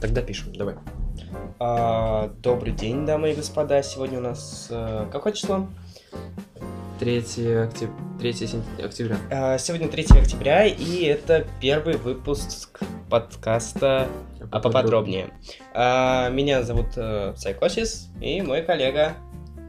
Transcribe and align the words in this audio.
Тогда 0.00 0.22
пишем, 0.22 0.52
давай. 0.54 0.76
А, 1.58 2.28
добрый 2.40 2.72
день, 2.72 3.04
дамы 3.04 3.32
и 3.32 3.34
господа. 3.34 3.82
Сегодня 3.82 4.18
у 4.18 4.22
нас 4.22 4.68
э, 4.70 5.06
какое 5.10 5.32
число? 5.32 5.66
3, 7.00 7.18
октяб... 7.64 7.90
3 8.20 8.30
сентя- 8.32 8.84
октября. 8.84 9.16
А, 9.30 9.58
сегодня 9.58 9.88
3 9.88 10.06
октября, 10.20 10.66
и 10.66 11.04
это 11.04 11.46
первый 11.60 11.96
выпуск 11.96 12.80
подкаста 13.10 14.08
«А 14.52 14.60
поподробнее». 14.60 15.30
А, 15.74 16.28
меня 16.30 16.62
зовут 16.62 16.88
э, 16.96 17.34
Psychosis, 17.36 18.06
и 18.20 18.40
мой 18.42 18.62
коллега, 18.62 19.14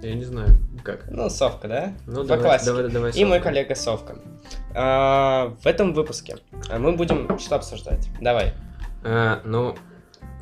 Я 0.04 0.14
не 0.14 0.24
знаю, 0.26 0.58
как. 0.84 1.10
ну, 1.10 1.30
Совка, 1.30 1.68
да? 1.68 1.94
Ну, 2.06 2.22
По 2.22 2.28
давай, 2.30 2.46
классике. 2.46 2.72
давай, 2.72 2.92
давай. 2.92 3.12
И 3.14 3.26
мой 3.26 3.40
коллега 3.40 3.74
Совка. 3.76 4.16
А, 4.76 5.56
в 5.62 5.66
этом 5.66 5.94
выпуске 5.94 6.38
мы 6.78 6.92
будем 6.96 7.38
что 7.40 7.56
обсуждать? 7.56 8.08
Давай. 8.22 8.54
А, 9.04 9.42
ну, 9.44 9.76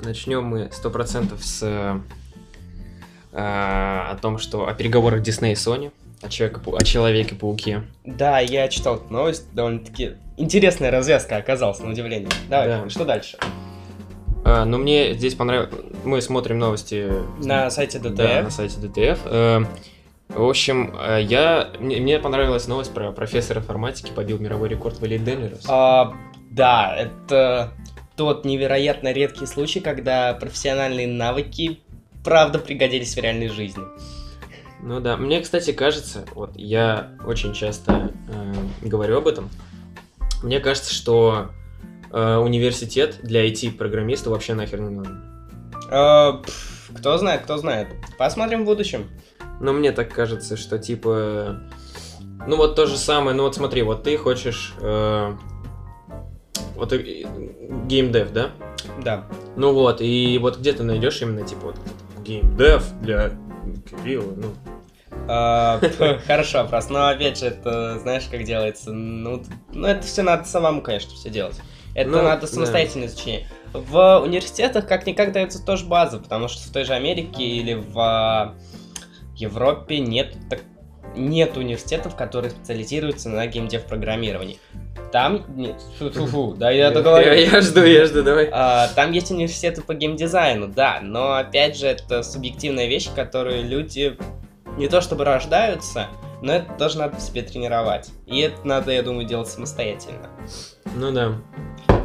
начнем 0.03 0.43
мы 0.43 0.69
сто 0.71 0.89
процентов 0.89 1.43
с 1.43 1.61
э, 1.63 1.99
а, 3.33 4.09
о 4.11 4.15
том, 4.17 4.37
что 4.37 4.67
о 4.67 4.73
переговорах 4.73 5.21
Дисней 5.21 5.53
и 5.53 5.55
Sony, 5.55 5.91
о, 6.21 6.29
человека, 6.29 6.61
о 6.71 6.83
Человеке-пауке. 6.83 7.83
Да, 8.05 8.39
я 8.39 8.67
читал 8.67 8.95
эту 8.95 9.11
новость, 9.13 9.53
довольно-таки 9.53 10.13
интересная 10.37 10.91
развязка 10.91 11.37
оказалась, 11.37 11.79
на 11.79 11.89
удивление. 11.89 12.29
Давай, 12.49 12.67
Да. 12.67 12.89
что 12.89 13.05
дальше? 13.05 13.37
А, 14.43 14.65
но 14.65 14.77
мне 14.77 15.13
здесь 15.13 15.35
понравилось... 15.35 15.69
Мы 16.03 16.21
смотрим 16.21 16.57
новости 16.57 17.11
На 17.43 17.69
сайте 17.69 17.99
DTF. 17.99 18.15
Да, 18.15 18.41
на 18.43 18.49
сайте 18.49 18.79
DTF. 18.79 19.19
Э, 19.25 19.65
В 20.29 20.43
общем, 20.43 20.95
э, 20.99 21.21
я, 21.23 21.69
мне, 21.79 21.97
мне 21.97 22.17
понравилась 22.19 22.67
новость 22.67 22.93
про 22.93 23.11
профессора 23.11 23.59
информатики, 23.59 24.11
побил 24.11 24.39
мировой 24.39 24.69
рекорд 24.69 24.99
Валерий 25.01 25.23
Денлерс. 25.23 25.65
А, 25.67 26.13
да, 26.49 26.95
это 26.95 27.71
тот 28.17 28.43
невероятно 28.43 29.13
редкий 29.13 29.45
случай, 29.45 29.79
когда 29.79 30.33
профессиональные 30.33 31.07
навыки 31.07 31.79
правда 32.23 32.59
пригодились 32.59 33.15
в 33.15 33.19
реальной 33.19 33.47
жизни. 33.47 33.83
Ну 34.81 34.99
да, 34.99 35.17
мне, 35.17 35.39
кстати, 35.39 35.71
кажется, 35.71 36.25
вот 36.33 36.51
я 36.55 37.11
очень 37.25 37.53
часто 37.53 38.11
э, 38.29 38.53
говорю 38.87 39.19
об 39.19 39.27
этом, 39.27 39.49
мне 40.43 40.59
кажется, 40.59 40.93
что 40.93 41.51
э, 42.11 42.35
университет 42.37 43.19
для 43.23 43.47
IT-программиста 43.47 44.29
вообще 44.29 44.53
нахер 44.55 44.81
не 44.81 44.89
нужен. 44.89 45.23
Пф, 45.89 46.91
кто 46.95 47.17
знает, 47.17 47.43
кто 47.43 47.57
знает. 47.57 47.87
Посмотрим 48.17 48.63
в 48.63 48.65
будущем. 48.65 49.09
Но 49.61 49.73
мне 49.73 49.91
так 49.91 50.13
кажется, 50.13 50.57
что 50.57 50.77
типа... 50.77 51.59
Ну 52.45 52.55
вот 52.55 52.75
то 52.75 52.85
же 52.85 52.97
самое, 52.97 53.35
ну 53.35 53.43
вот 53.43 53.55
смотри, 53.55 53.81
вот 53.83 54.03
ты 54.03 54.17
хочешь... 54.17 54.73
э, 54.79 55.35
вот 56.77 56.93
э, 56.93 57.25
геймдев, 57.87 58.31
да? 58.31 58.51
Да. 59.03 59.25
Ну 59.55 59.73
вот, 59.73 60.01
и 60.01 60.37
вот 60.37 60.57
где 60.59 60.73
ты 60.73 60.83
найдешь 60.83 61.21
именно 61.21 61.45
типа 61.45 61.67
вот 61.67 61.75
геймдев 62.23 62.83
для 63.01 63.31
Кирилла, 63.89 64.33
ну. 64.35 64.53
А, 65.27 65.79
Хорошо, 66.27 66.59
вопрос. 66.63 66.89
Но 66.89 67.07
опять 67.07 67.39
же, 67.39 67.47
это 67.47 67.99
знаешь, 67.99 68.27
как 68.29 68.43
делается? 68.43 68.91
Ну, 68.91 69.43
ну 69.73 69.87
это 69.87 70.05
все 70.05 70.21
надо 70.21 70.45
самому, 70.45 70.81
конечно, 70.81 71.11
все 71.11 71.29
делать. 71.29 71.59
Это 71.95 72.09
Ну, 72.11 72.21
надо 72.21 72.41
да. 72.41 72.47
самостоятельное 72.47 73.07
изучение. 73.07 73.47
В 73.73 74.19
университетах 74.19 74.87
как-никак 74.87 75.31
дается 75.33 75.63
тоже 75.65 75.85
база, 75.85 76.19
потому 76.19 76.47
что 76.47 76.67
в 76.67 76.71
той 76.71 76.83
же 76.83 76.93
Америке 76.93 77.43
или 77.43 77.73
в 77.73 77.99
а, 77.99 78.55
Европе 79.35 79.99
нет, 79.99 80.35
так- 80.49 80.61
нет 81.17 81.57
университетов, 81.57 82.15
которые 82.15 82.51
специализируются 82.51 83.29
на 83.29 83.45
геймдев-программировании. 83.47 84.59
Там 85.11 85.45
нет. 85.55 85.81
Фу-фу-фу, 85.99 86.53
да 86.57 86.69
я 86.71 86.91
договорю. 86.91 87.33
я 87.33 87.61
жду, 87.61 87.83
я 87.83 88.05
жду, 88.05 88.23
давай. 88.23 88.49
А, 88.51 88.87
Там 88.95 89.11
есть 89.11 89.31
университеты 89.31 89.81
по 89.81 89.93
геймдизайну, 89.93 90.67
да, 90.67 90.99
но 91.01 91.35
опять 91.35 91.77
же 91.77 91.87
это 91.87 92.23
субъективная 92.23 92.87
вещь, 92.87 93.09
которую 93.15 93.67
люди 93.67 94.17
не 94.77 94.87
то 94.87 95.01
чтобы 95.01 95.23
рождаются, 95.23 96.07
но 96.41 96.53
это 96.53 96.71
тоже 96.73 96.99
надо 96.99 97.17
в 97.17 97.21
себе 97.21 97.41
тренировать. 97.41 98.09
И 98.25 98.39
это 98.41 98.65
надо, 98.67 98.91
я 98.91 99.01
думаю, 99.01 99.25
делать 99.25 99.47
самостоятельно. 99.47 100.29
Ну 100.95 101.11
да. 101.11 101.33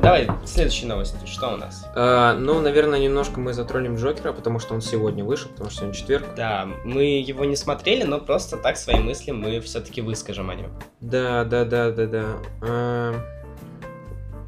Давай, 0.03 0.29
следующая 0.45 0.87
новость. 0.87 1.15
Что 1.29 1.55
у 1.55 1.57
нас? 1.57 1.87
А, 1.95 2.35
ну, 2.35 2.61
наверное, 2.61 2.99
немножко 2.99 3.39
мы 3.39 3.53
затронем 3.53 3.95
Джокера, 3.95 4.33
потому 4.33 4.59
что 4.59 4.75
он 4.75 4.81
сегодня 4.81 5.23
вышел, 5.25 5.49
потому 5.51 5.71
что 5.71 5.79
сегодня 5.83 5.95
четверг. 5.95 6.25
Да, 6.37 6.67
мы 6.85 7.05
его 7.05 7.45
не 7.45 7.55
смотрели, 7.55 8.03
но 8.03 8.19
просто 8.19 8.57
так 8.57 8.77
свои 8.77 8.99
мысли 8.99 9.31
мы 9.31 9.61
все-таки 9.61 10.01
выскажем 10.01 10.51
о 10.51 10.57
нем. 10.57 10.73
Да, 11.01 11.45
да, 11.45 11.65
да, 11.65 11.93
да, 11.93 12.07
да. 12.07 12.25
А, 12.63 13.15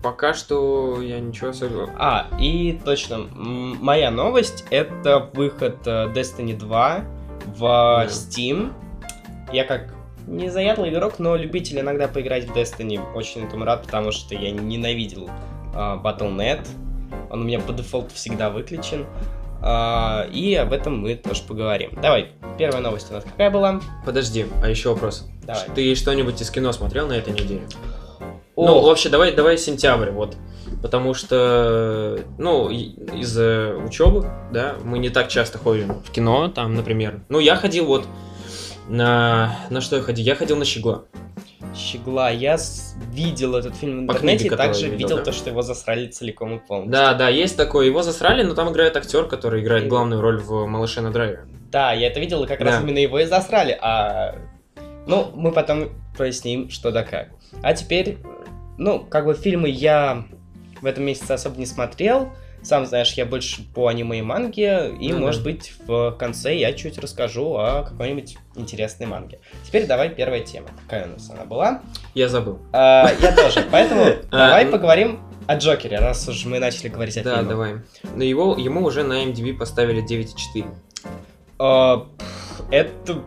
пока 0.02 0.34
что 0.34 1.00
я 1.00 1.20
ничего 1.20 1.50
особенного. 1.50 1.90
А, 2.00 2.26
и 2.40 2.80
точно, 2.84 3.18
моя 3.18 4.10
новость 4.10 4.64
это 4.70 5.30
выход 5.34 5.76
э, 5.86 6.08
Destiny 6.12 6.56
2 6.56 7.04
в 7.46 7.60
Да. 7.60 8.06
Steam. 8.06 8.72
Я 9.52 9.64
как 9.64 9.93
не 10.26 10.50
заядлый 10.50 10.90
игрок, 10.90 11.18
но 11.18 11.36
любитель 11.36 11.80
иногда 11.80 12.08
поиграть 12.08 12.44
в 12.44 12.56
Destiny. 12.56 13.00
Очень 13.14 13.46
этому 13.46 13.64
рад, 13.64 13.82
потому 13.82 14.12
что 14.12 14.34
я 14.34 14.50
ненавидел 14.50 15.28
а, 15.74 16.00
Battle.net. 16.02 16.66
Он 17.30 17.42
у 17.42 17.44
меня 17.44 17.60
по 17.60 17.72
дефолту 17.72 18.14
всегда 18.14 18.50
выключен. 18.50 19.06
А, 19.60 20.26
и 20.30 20.54
об 20.54 20.72
этом 20.72 20.98
мы 20.98 21.14
тоже 21.14 21.42
поговорим. 21.42 21.98
Давай, 22.00 22.32
первая 22.58 22.82
новость 22.82 23.10
у 23.10 23.14
нас 23.14 23.24
какая 23.24 23.50
была? 23.50 23.80
Подожди, 24.04 24.46
а 24.62 24.68
еще 24.68 24.90
вопрос. 24.90 25.26
Давай. 25.42 25.62
Ты 25.74 25.94
что-нибудь 25.94 26.40
из 26.40 26.50
кино 26.50 26.72
смотрел 26.72 27.06
на 27.06 27.14
этой 27.14 27.32
неделе? 27.32 27.62
О, 28.56 28.66
Ну, 28.66 28.80
вообще, 28.82 29.08
давай, 29.08 29.32
давай 29.32 29.58
сентябрь, 29.58 30.10
вот. 30.10 30.36
Потому 30.82 31.14
что, 31.14 32.20
ну, 32.38 32.68
из-за 32.68 33.74
учебы, 33.84 34.30
да, 34.52 34.74
мы 34.84 34.98
не 34.98 35.08
так 35.08 35.28
часто 35.28 35.58
ходим 35.58 35.94
в 36.02 36.10
кино, 36.10 36.48
там, 36.48 36.74
например. 36.74 37.20
Ну, 37.28 37.38
я 37.38 37.56
ходил 37.56 37.86
вот 37.86 38.06
на... 38.88 39.56
На 39.70 39.80
что 39.80 39.96
я 39.96 40.02
ходил? 40.02 40.24
Я 40.24 40.34
ходил 40.34 40.56
на 40.56 40.64
Щегла. 40.64 41.04
Щегла, 41.74 42.30
я 42.30 42.56
видел 43.10 43.56
этот 43.56 43.74
фильм 43.74 44.00
в 44.00 44.02
интернете 44.02 44.48
книге, 44.48 44.54
и 44.54 44.58
также 44.58 44.82
видел, 44.84 44.98
видел, 44.98 45.16
да? 45.18 45.24
то, 45.24 45.32
что 45.32 45.50
его 45.50 45.62
засрали 45.62 46.08
целиком 46.08 46.56
и 46.56 46.58
полностью. 46.58 46.92
Да, 46.92 47.14
да, 47.14 47.28
есть 47.28 47.56
такой. 47.56 47.86
Его 47.86 48.02
засрали, 48.02 48.42
но 48.42 48.54
там 48.54 48.70
играет 48.70 48.96
актер, 48.96 49.26
который 49.26 49.62
играет 49.62 49.88
главную 49.88 50.20
роль 50.20 50.38
в 50.40 50.66
«Малыше 50.66 51.00
на 51.00 51.10
драйве». 51.10 51.44
Да, 51.72 51.92
я 51.92 52.06
это 52.06 52.20
видел, 52.20 52.44
и 52.44 52.46
как 52.46 52.60
раз 52.60 52.76
Да. 52.76 52.82
именно 52.82 52.98
его 52.98 53.18
и 53.18 53.24
засрали, 53.24 53.76
а... 53.80 54.36
Ну, 55.06 55.30
мы 55.34 55.52
потом 55.52 55.90
проясним, 56.16 56.70
что 56.70 56.92
да 56.92 57.02
как. 57.02 57.30
А 57.62 57.74
теперь, 57.74 58.18
ну, 58.78 59.00
как 59.00 59.26
бы 59.26 59.34
фильмы 59.34 59.68
я 59.68 60.24
в 60.80 60.86
этом 60.86 61.04
месяце 61.04 61.32
особо 61.32 61.58
не 61.58 61.66
смотрел. 61.66 62.30
Сам 62.64 62.86
знаешь, 62.86 63.12
я 63.12 63.26
больше 63.26 63.62
по 63.74 63.88
аниме 63.88 64.18
и 64.20 64.22
манге, 64.22 64.90
и, 64.98 65.08
Ну 65.12 65.18
да. 65.18 65.20
может 65.26 65.42
быть, 65.44 65.74
в 65.86 66.12
конце 66.12 66.56
я 66.56 66.72
чуть 66.72 66.98
расскажу 66.98 67.54
о 67.56 67.82
какой-нибудь 67.82 68.38
интересной 68.56 69.06
манге. 69.06 69.38
Теперь 69.66 69.86
давай 69.86 70.08
первая 70.08 70.40
тема. 70.40 70.68
Какая 70.84 71.06
у 71.06 71.10
нас 71.12 71.28
она 71.30 71.44
была? 71.44 71.82
Я 72.14 72.28
забыл. 72.28 72.58
А, 72.72 73.10
я 73.20 73.32
тоже, 73.36 73.66
поэтому 73.70 74.04
А, 74.30 74.48
давай 74.48 74.64
ну- 74.64 74.72
поговорим 74.72 75.20
о 75.46 75.56
Джокере, 75.58 75.98
раз 75.98 76.26
уж 76.26 76.46
мы 76.46 76.58
начали 76.58 76.88
говорить 76.88 77.18
о 77.18 77.22
Да, 77.22 77.30
фильмах. 77.36 77.48
давай. 77.50 77.74
Но 78.16 78.24
его, 78.24 78.56
ему 78.56 78.82
уже 78.82 79.02
на 79.04 79.22
MDB 79.26 79.52
поставили 79.58 80.02
9,4. 80.02 80.64
А, 81.58 82.06
это, 82.70 83.20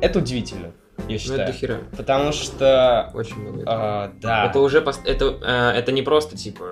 это 0.00 0.18
удивительно, 0.18 0.72
я 0.96 1.04
Ну, 1.14 1.18
считаю. 1.18 1.40
это 1.42 1.52
дохера. 1.52 1.80
Потому 1.96 2.32
что, 2.32 3.10
Очень 3.14 3.36
много. 3.36 3.62
а, 3.66 4.12
да, 4.20 4.46
Это 4.46 4.60
уже 4.60 4.80
пос- 4.80 5.04
это, 5.04 5.36
э, 5.42 5.78
это 5.78 5.92
не 5.92 6.00
просто 6.00 6.36
типа 6.38 6.64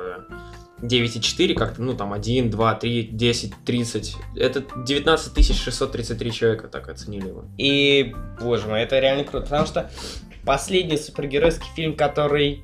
9,4, 0.87 1.55
как-то, 1.55 1.83
ну 1.83 1.95
там 1.95 2.13
1, 2.13 2.51
2, 2.51 2.75
3, 2.75 3.03
10, 3.13 3.53
30. 3.65 4.17
Это 4.37 4.65
19 4.87 5.57
633 5.57 6.33
человека 6.33 6.69
так 6.69 6.89
оценили 6.89 7.29
его. 7.29 7.45
и, 7.59 8.15
боже 8.41 8.67
мой, 8.69 8.83
это 8.83 8.99
реально 8.99 9.25
круто, 9.25 9.47
потому 9.47 9.67
что 9.67 9.91
последний 10.45 10.97
супергеройский 10.97 11.69
фильм, 11.75 11.97
который, 11.97 12.63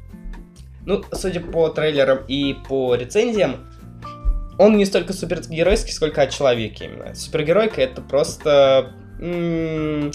ну, 0.86 1.02
судя 1.12 1.40
по 1.40 1.68
трейлерам 1.68 2.20
и 2.28 2.54
по 2.68 2.94
рецензиям, 2.94 3.66
он 4.58 4.76
не 4.76 4.84
столько 4.84 5.12
супергеройский, 5.12 5.92
сколько 5.92 6.22
о 6.22 6.26
человеке 6.26 6.84
именно. 6.84 7.14
Супергеройка 7.14 7.80
это 7.80 8.00
просто 8.02 8.92
м, 9.18 10.12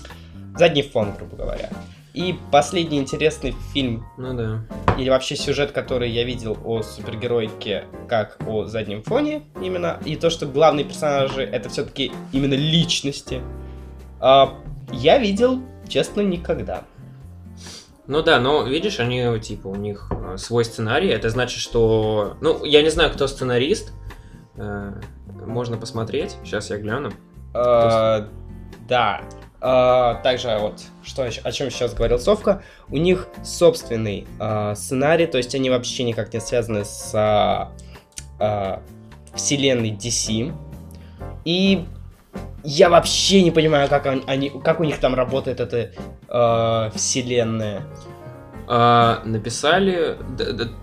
задний 0.55 0.83
фон, 0.83 1.13
грубо 1.17 1.35
говоря. 1.35 1.69
И 2.13 2.35
последний 2.51 2.97
интересный 2.97 3.53
фильм 3.73 4.05
Ну 4.17 4.33
да. 4.33 4.63
Или 4.97 5.09
вообще 5.09 5.35
сюжет, 5.35 5.71
который 5.71 6.09
я 6.09 6.23
видел 6.23 6.57
о 6.65 6.81
супергеройке 6.81 7.85
как 8.07 8.37
о 8.45 8.65
заднем 8.65 9.03
фоне 9.03 9.43
именно, 9.61 9.99
и 10.05 10.15
то, 10.15 10.29
что 10.29 10.45
главные 10.45 10.85
персонажи 10.85 11.43
это 11.43 11.69
все-таки 11.69 12.11
именно 12.31 12.55
личности, 12.55 13.41
а, 14.19 14.55
я 14.91 15.17
видел, 15.17 15.61
честно, 15.87 16.21
никогда. 16.21 16.83
Ну 18.07 18.23
да, 18.23 18.39
но 18.39 18.63
видишь, 18.63 18.99
они 18.99 19.37
типа 19.39 19.67
у 19.67 19.75
них 19.75 20.09
э, 20.11 20.37
свой 20.37 20.63
сценарий. 20.63 21.09
Это 21.09 21.29
значит, 21.29 21.59
что. 21.59 22.37
Ну, 22.39 22.63
я 22.63 22.81
не 22.81 22.89
знаю, 22.89 23.11
кто 23.11 23.27
сценарист. 23.27 23.91
Э, 24.55 24.93
Можно 25.45 25.75
посмотреть. 25.75 26.37
Сейчас 26.45 26.69
я 26.69 26.77
гляну. 26.77 27.11
А, 27.53 28.29
да. 28.87 29.23
А, 29.59 30.15
также 30.15 30.55
вот, 30.59 30.81
что, 31.03 31.23
о 31.23 31.51
чем 31.51 31.71
сейчас 31.71 31.93
говорил 31.93 32.19
Совка, 32.19 32.61
у 32.89 32.97
них 32.97 33.27
собственный 33.43 34.27
а, 34.39 34.75
сценарий, 34.75 35.25
то 35.25 35.37
есть 35.37 35.55
они 35.55 35.69
вообще 35.69 36.03
никак 36.03 36.33
не 36.33 36.39
связаны 36.39 36.85
с 36.85 37.11
а, 37.15 37.71
а, 38.39 38.81
вселенной 39.33 39.91
DC. 39.91 40.53
И 41.45 41.85
я 42.63 42.89
вообще 42.89 43.41
не 43.41 43.51
понимаю, 43.51 43.89
как 43.89 44.05
они, 44.27 44.49
как 44.49 44.79
у 44.79 44.83
них 44.83 44.99
там 44.99 45.15
работает 45.15 45.61
эта 45.61 45.91
э, 46.27 46.91
вселенная. 46.93 47.83
А, 48.69 49.21
написали 49.23 50.17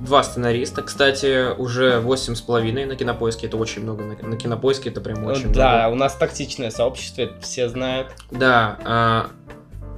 два 0.00 0.22
сценариста. 0.22 0.82
Кстати, 0.82 1.54
уже 1.54 2.00
восемь 2.00 2.34
с 2.34 2.40
половиной 2.40 2.86
на 2.86 2.96
кинопоиске. 2.96 3.46
Это 3.46 3.56
очень 3.56 3.82
много. 3.82 4.04
На, 4.04 4.28
на 4.28 4.36
кинопоиске 4.36 4.90
это 4.90 5.00
прям 5.00 5.24
очень 5.24 5.52
да, 5.52 5.68
много. 5.68 5.82
Да, 5.82 5.88
у 5.90 5.94
нас 5.94 6.14
токсичное 6.14 6.70
сообщество, 6.70 7.22
это 7.22 7.40
все 7.40 7.68
знают. 7.68 8.08
Да. 8.30 8.78
А, 8.84 9.26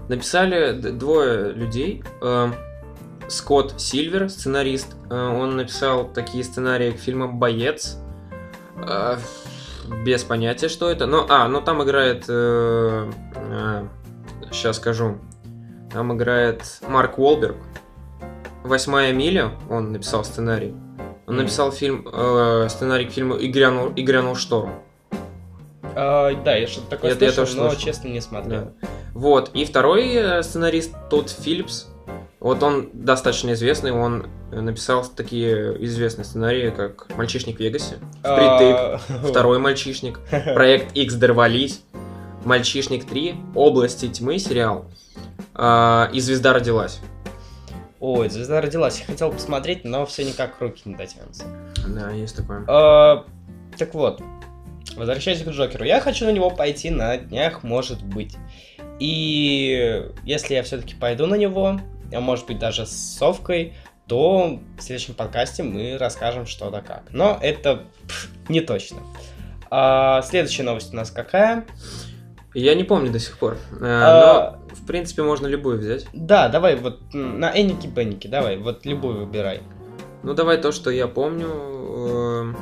написали 0.09 0.73
двое 0.73 1.53
людей. 1.53 2.03
А, 2.21 2.53
Скотт 3.29 3.81
Сильвер, 3.81 4.29
сценарист. 4.29 4.95
Он 5.11 5.57
написал 5.57 6.07
такие 6.07 6.45
сценарии 6.45 6.93
к 6.93 6.99
фильмам 6.99 7.41
Боец. 7.41 7.99
Без 10.05 10.25
понятия, 10.25 10.69
что 10.69 10.91
это. 10.91 11.07
Но, 11.07 11.27
а, 11.29 11.49
ну 11.49 11.61
там 11.61 11.83
играет. 11.83 12.25
Э, 12.29 13.11
э, 13.35 13.87
сейчас 14.51 14.77
скажу. 14.77 15.19
Там 15.93 16.15
играет 16.15 16.63
Марк 16.89 17.19
Уолберг. 17.19 17.57
Восьмая 18.65 19.13
миля, 19.13 19.53
он 19.71 19.93
написал 19.93 20.25
сценарий. 20.25 20.75
Он 21.27 21.37
написал 21.37 21.73
фильм, 21.73 22.07
э, 22.13 22.69
сценарий 22.69 23.07
к 23.07 23.11
фильму 23.11 23.35
«И 23.35 23.49
грянул, 23.49 23.89
и 23.89 24.03
грянул 24.03 24.37
шторм». 24.37 24.71
А, 25.95 26.33
да, 26.45 26.55
я 26.55 26.67
что-то 26.67 26.89
такое 26.91 27.13
это 27.13 27.21
слышал, 27.21 27.43
я 27.43 27.47
тоже 27.47 27.57
но 27.57 27.71
слышал. 27.71 27.85
честно 27.85 28.09
не 28.09 28.21
смотрел. 28.21 28.73
Да. 28.81 28.89
Вот, 29.15 29.51
и 29.55 29.65
второй 29.65 30.15
э, 30.15 30.43
сценарист, 30.43 30.95
тот 31.09 31.31
Филлипс, 31.31 31.89
вот 32.39 32.63
он 32.63 32.91
достаточно 32.93 33.55
известный, 33.55 33.93
он 33.93 34.27
написал 34.53 35.05
такие 35.05 35.83
известные 35.85 36.25
сценарии, 36.25 36.71
как 36.71 37.09
«Мальчишник 37.17 37.57
в 37.57 37.61
Вегасе», 37.61 37.97
а, 38.23 38.99
«Впритык», 39.01 39.23
«Второй 39.31 39.59
мальчишник», 39.59 40.21
«Проект 40.55 40.95
X 40.95 41.15
Дорвались», 41.15 41.83
«Мальчишник 42.45 43.05
3», 43.11 43.55
«Области 43.55 44.07
тьмы» 44.09 44.39
сериал 44.39 44.85
и 45.55 46.21
«Звезда 46.21 46.53
родилась». 46.53 47.01
Ой, 47.99 48.29
звезда 48.29 48.61
родилась. 48.61 49.01
Я 49.01 49.07
хотел 49.07 49.33
посмотреть, 49.33 49.85
но 49.85 50.05
все 50.05 50.25
никак 50.25 50.61
руки 50.61 50.83
не 50.85 50.95
дотянутся. 50.95 51.45
Да, 51.89 52.11
есть 52.11 52.37
такое. 52.37 52.65
А, 52.69 53.25
так 53.79 53.95
вот, 53.95 54.21
возвращаясь 54.97 55.43
к 55.43 55.49
Джокеру, 55.49 55.85
я 55.85 56.01
хочу 56.01 56.27
на 56.27 56.31
него 56.31 56.51
пойти 56.51 56.91
на 56.91 57.17
днях, 57.17 57.63
может 57.63 58.03
быть. 58.03 58.37
И 58.99 60.09
если 60.25 60.55
я 60.55 60.63
все-таки 60.63 60.95
пойду 60.95 61.27
на 61.27 61.37
него, 61.37 61.81
а 62.13 62.21
может 62.21 62.47
быть 62.47 62.59
даже 62.59 62.87
с 62.87 62.91
Совкой, 62.91 63.75
то 64.07 64.61
в 64.79 64.83
следующем 64.83 65.15
подкасте 65.15 65.63
мы 65.63 65.97
расскажем 65.99 66.47
что 66.47 66.71
да 66.71 66.83
как. 66.83 67.05
Но 67.11 67.39
это 67.41 67.85
пф, 68.07 68.29
не 68.49 68.61
точно. 68.61 68.99
А, 69.71 70.23
следующая 70.23 70.63
новость 70.63 70.93
у 70.93 70.97
нас 70.97 71.11
какая? 71.11 71.65
Я 72.59 72.75
не 72.75 72.85
помню 72.85 73.13
до 73.13 73.19
сих 73.19 73.37
пор. 73.37 73.59
Э, 73.81 73.85
а, 73.85 74.59
но, 74.71 74.75
в 74.75 74.87
принципе, 74.87 75.23
можно 75.23 75.47
любую 75.47 75.79
взять. 75.79 76.07
Да, 76.15 76.49
давай 76.49 76.77
вот 76.77 77.01
на 77.13 77.51
Энники 77.51 77.87
Бенники, 77.87 78.29
давай, 78.29 78.57
вот 78.57 78.87
любую 78.87 79.27
выбирай. 79.27 79.61
Ну, 80.23 80.33
давай 80.33 80.57
то, 80.57 80.73
что 80.73 80.89
я 80.89 81.07
помню. 81.07 81.49
Э, 81.51 82.55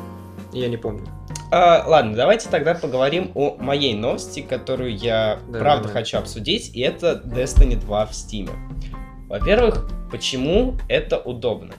я 0.52 0.69
не 0.69 0.76
помню. 0.76 1.06
А, 1.52 1.85
ладно, 1.87 2.17
давайте 2.17 2.49
тогда 2.49 2.75
поговорим 2.75 3.31
о 3.37 3.56
моей 3.61 3.94
новости, 3.94 4.41
которую 4.41 4.96
я 4.96 5.38
да, 5.49 5.61
правда 5.61 5.87
давай. 5.87 6.02
хочу 6.02 6.19
обсудить, 6.19 6.75
и 6.75 6.81
это 6.81 7.23
Destiny 7.25 7.76
2 7.76 8.06
в 8.06 8.11
Steam. 8.11 8.50
Во-первых, 9.29 9.88
почему 10.11 10.76
это 10.88 11.19
удобно? 11.19 11.73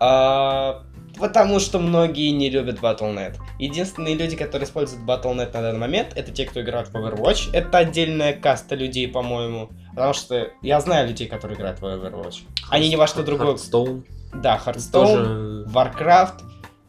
А, 0.00 0.82
Потому 1.18 1.60
что 1.60 1.78
многие 1.78 2.30
не 2.30 2.50
любят 2.50 2.80
Battle.net. 2.80 3.36
Единственные 3.62 4.16
люди, 4.16 4.34
которые 4.34 4.66
используют 4.66 5.04
Battle.net 5.04 5.52
на 5.54 5.62
данный 5.62 5.78
момент, 5.78 6.14
это 6.16 6.32
те, 6.32 6.46
кто 6.46 6.62
играет 6.62 6.88
в 6.88 6.96
Overwatch. 6.96 7.50
Это 7.52 7.78
отдельная 7.78 8.32
каста 8.32 8.74
людей, 8.74 9.06
по-моему. 9.06 9.70
Потому 9.90 10.14
что 10.14 10.48
я 10.62 10.80
знаю 10.80 11.06
людей, 11.06 11.28
которые 11.28 11.56
играют 11.56 11.80
в 11.80 11.84
Overwatch. 11.84 12.40
Они 12.70 12.88
ни 12.88 12.96
во 12.96 13.06
что 13.06 13.22
другое... 13.22 13.54
Hearthstone. 13.54 14.02
Да, 14.34 14.60
Hearthstone, 14.66 14.90
Тоже... 14.90 15.66
Warcraft 15.72 16.40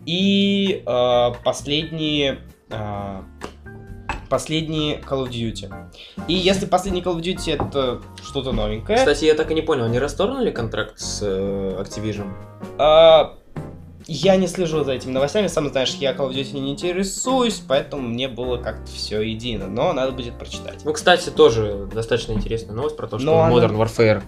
и 0.07 0.81
э, 0.83 1.31
последние... 1.43 2.39
Э, 2.71 3.21
последние 4.27 4.95
Call 4.97 5.27
of 5.27 5.29
Duty. 5.29 5.71
И 6.27 6.33
если 6.33 6.65
последний 6.65 7.03
Call 7.03 7.17
of 7.17 7.21
Duty 7.21 7.53
это 7.53 8.01
что-то 8.23 8.51
новенькое... 8.51 8.97
Кстати, 8.97 9.25
я 9.25 9.35
так 9.35 9.51
и 9.51 9.53
не 9.53 9.61
понял, 9.61 9.83
они 9.83 9.99
расторгнули 9.99 10.49
контракт 10.49 10.97
с 10.97 11.19
э, 11.21 11.79
Activision? 11.79 12.33
А, 12.79 13.35
я 14.07 14.35
не 14.35 14.47
слежу 14.47 14.83
за 14.83 14.93
этими 14.93 15.11
новостями, 15.11 15.47
сам 15.47 15.69
знаешь, 15.69 15.95
я 15.99 16.13
Call 16.13 16.29
of 16.29 16.33
Duty 16.33 16.59
не 16.59 16.71
интересуюсь, 16.71 17.61
поэтому 17.67 18.07
мне 18.07 18.27
было 18.27 18.57
как-то 18.57 18.91
все 18.91 19.21
едино, 19.21 19.67
но 19.67 19.93
надо 19.93 20.11
будет 20.11 20.37
прочитать. 20.37 20.83
Ну, 20.83 20.93
кстати, 20.93 21.29
тоже 21.29 21.87
достаточно 21.93 22.33
интересная 22.33 22.75
новость 22.75 22.97
про 22.97 23.07
то, 23.07 23.19
что 23.19 23.25
но 23.25 23.33
Modern 23.49 23.75
она... 23.75 23.83
Warfare 23.83 24.23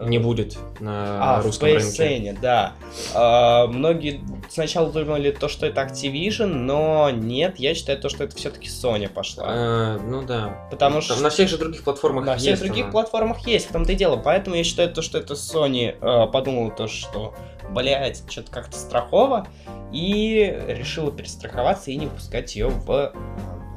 не 0.00 0.18
будет 0.18 0.58
на 0.80 1.36
а, 1.36 1.42
русском 1.42 1.68
в 1.68 1.74
рынке. 1.74 2.36
да. 2.40 2.72
А, 3.14 3.66
многие 3.66 4.20
сначала 4.48 4.90
думали 4.90 5.30
то, 5.30 5.48
что 5.48 5.66
это 5.66 5.82
Activision, 5.82 6.46
но 6.46 7.10
нет, 7.10 7.58
я 7.58 7.74
считаю 7.74 7.98
то, 8.00 8.08
что 8.08 8.24
это 8.24 8.36
все-таки 8.36 8.68
Sony 8.68 9.08
пошла. 9.08 9.44
А, 9.46 9.98
ну 9.98 10.22
да. 10.22 10.68
Потому 10.70 11.00
что... 11.00 11.16
На 11.16 11.30
всех 11.30 11.48
же 11.48 11.58
других 11.58 11.84
платформах 11.84 12.24
на 12.24 12.34
есть. 12.34 12.46
На 12.46 12.54
всех 12.54 12.66
других 12.66 12.84
она. 12.84 12.92
платформах 12.92 13.46
есть, 13.46 13.68
в 13.68 13.72
том-то 13.72 13.92
и 13.92 13.94
дело. 13.94 14.16
Поэтому 14.16 14.56
я 14.56 14.64
считаю 14.64 14.90
то, 14.92 15.02
что 15.02 15.18
это 15.18 15.34
Sony 15.34 15.96
э, 16.00 16.30
подумала 16.30 16.70
то, 16.70 16.86
что 16.86 17.34
блять, 17.70 18.22
что-то 18.28 18.50
как-то 18.50 18.76
страхово, 18.76 19.46
и 19.92 20.56
решила 20.68 21.10
перестраховаться 21.12 21.90
и 21.90 21.96
не 21.96 22.06
выпускать 22.06 22.54
ее 22.56 22.68
в 22.68 22.90
э, 22.90 23.12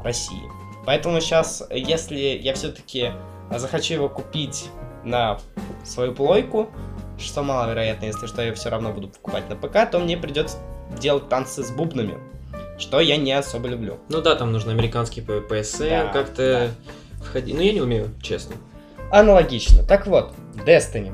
России. 0.04 0.44
Поэтому 0.86 1.20
сейчас, 1.22 1.64
если 1.72 2.20
я 2.20 2.54
все-таки 2.54 3.12
захочу 3.52 3.94
его 3.94 4.10
купить 4.10 4.66
на 5.04 5.38
свою 5.84 6.14
плойку, 6.14 6.70
что 7.18 7.44
маловероятно, 7.44 8.06
если 8.06 8.28
что 8.28 8.42
я 8.42 8.54
все 8.54 8.70
равно 8.70 8.92
буду 8.92 9.08
покупать 9.08 9.50
на 9.50 9.56
ПК, 9.56 9.90
то 9.90 10.00
мне 10.00 10.18
придется 10.18 10.58
делать 11.00 11.30
танцы 11.30 11.64
с 11.64 11.72
бубнами, 11.72 12.18
что 12.78 13.00
я 13.00 13.18
не 13.18 13.32
особо 13.32 13.68
люблю. 13.68 14.00
Ну 14.10 14.22
да, 14.22 14.36
там 14.36 14.52
нужно 14.52 14.72
американский 14.72 15.22
PSC 15.22 15.90
да, 15.90 16.08
как-то 16.12 16.72
да. 16.72 17.24
входить. 17.24 17.56
Ну 17.56 17.62
я 17.62 17.74
не 17.74 17.82
умею, 17.82 18.10
честно. 18.22 18.56
Аналогично. 19.12 19.84
Так 19.84 20.08
вот, 20.08 20.34
Destiny. 20.66 21.14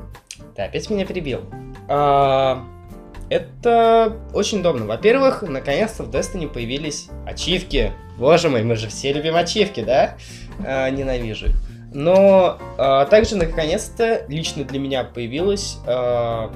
Ты 0.56 0.62
опять 0.62 0.88
меня 0.90 1.04
перебил. 1.04 1.42
А, 1.88 2.64
это 3.28 4.16
очень 4.32 4.60
удобно. 4.60 4.86
Во-первых, 4.86 5.42
наконец-то 5.42 6.04
в 6.04 6.10
Destiny 6.10 6.48
появились 6.48 7.08
ачивки. 7.26 7.92
Боже 8.18 8.48
мой, 8.48 8.62
мы 8.62 8.76
же 8.76 8.88
все 8.88 9.12
любим 9.12 9.36
ачивки, 9.36 9.82
да? 9.82 10.16
А, 10.66 10.88
ненавижу 10.90 11.46
их. 11.46 11.56
Но 11.92 12.58
а, 12.78 13.04
также, 13.06 13.36
наконец-то, 13.36 14.24
лично 14.28 14.64
для 14.64 14.78
меня 14.78 15.04
появилась 15.04 15.78
а, 15.86 16.52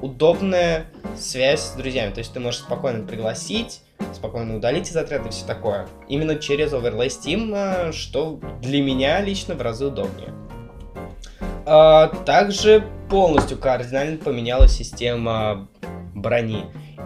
удобная 0.00 0.86
связь 1.16 1.60
с 1.60 1.72
друзьями. 1.72 2.12
То 2.12 2.18
есть 2.18 2.32
ты 2.32 2.40
можешь 2.40 2.60
спокойно 2.60 3.06
пригласить, 3.06 3.80
спокойно 4.12 4.56
удалить 4.56 4.88
из 4.88 4.96
отряда 4.96 5.28
и 5.28 5.32
все 5.32 5.46
такое. 5.46 5.86
Именно 6.08 6.36
через 6.36 6.72
Overlay 6.72 7.08
Steam, 7.08 7.52
а, 7.54 7.92
что 7.92 8.40
для 8.60 8.82
меня 8.82 9.20
лично 9.20 9.54
в 9.54 9.62
разы 9.62 9.86
удобнее. 9.86 10.32
А, 11.66 12.08
также 12.24 12.84
полностью 13.08 13.58
кардинально 13.58 14.18
поменялась 14.18 14.72
система 14.72 15.68
брони. 16.14 16.64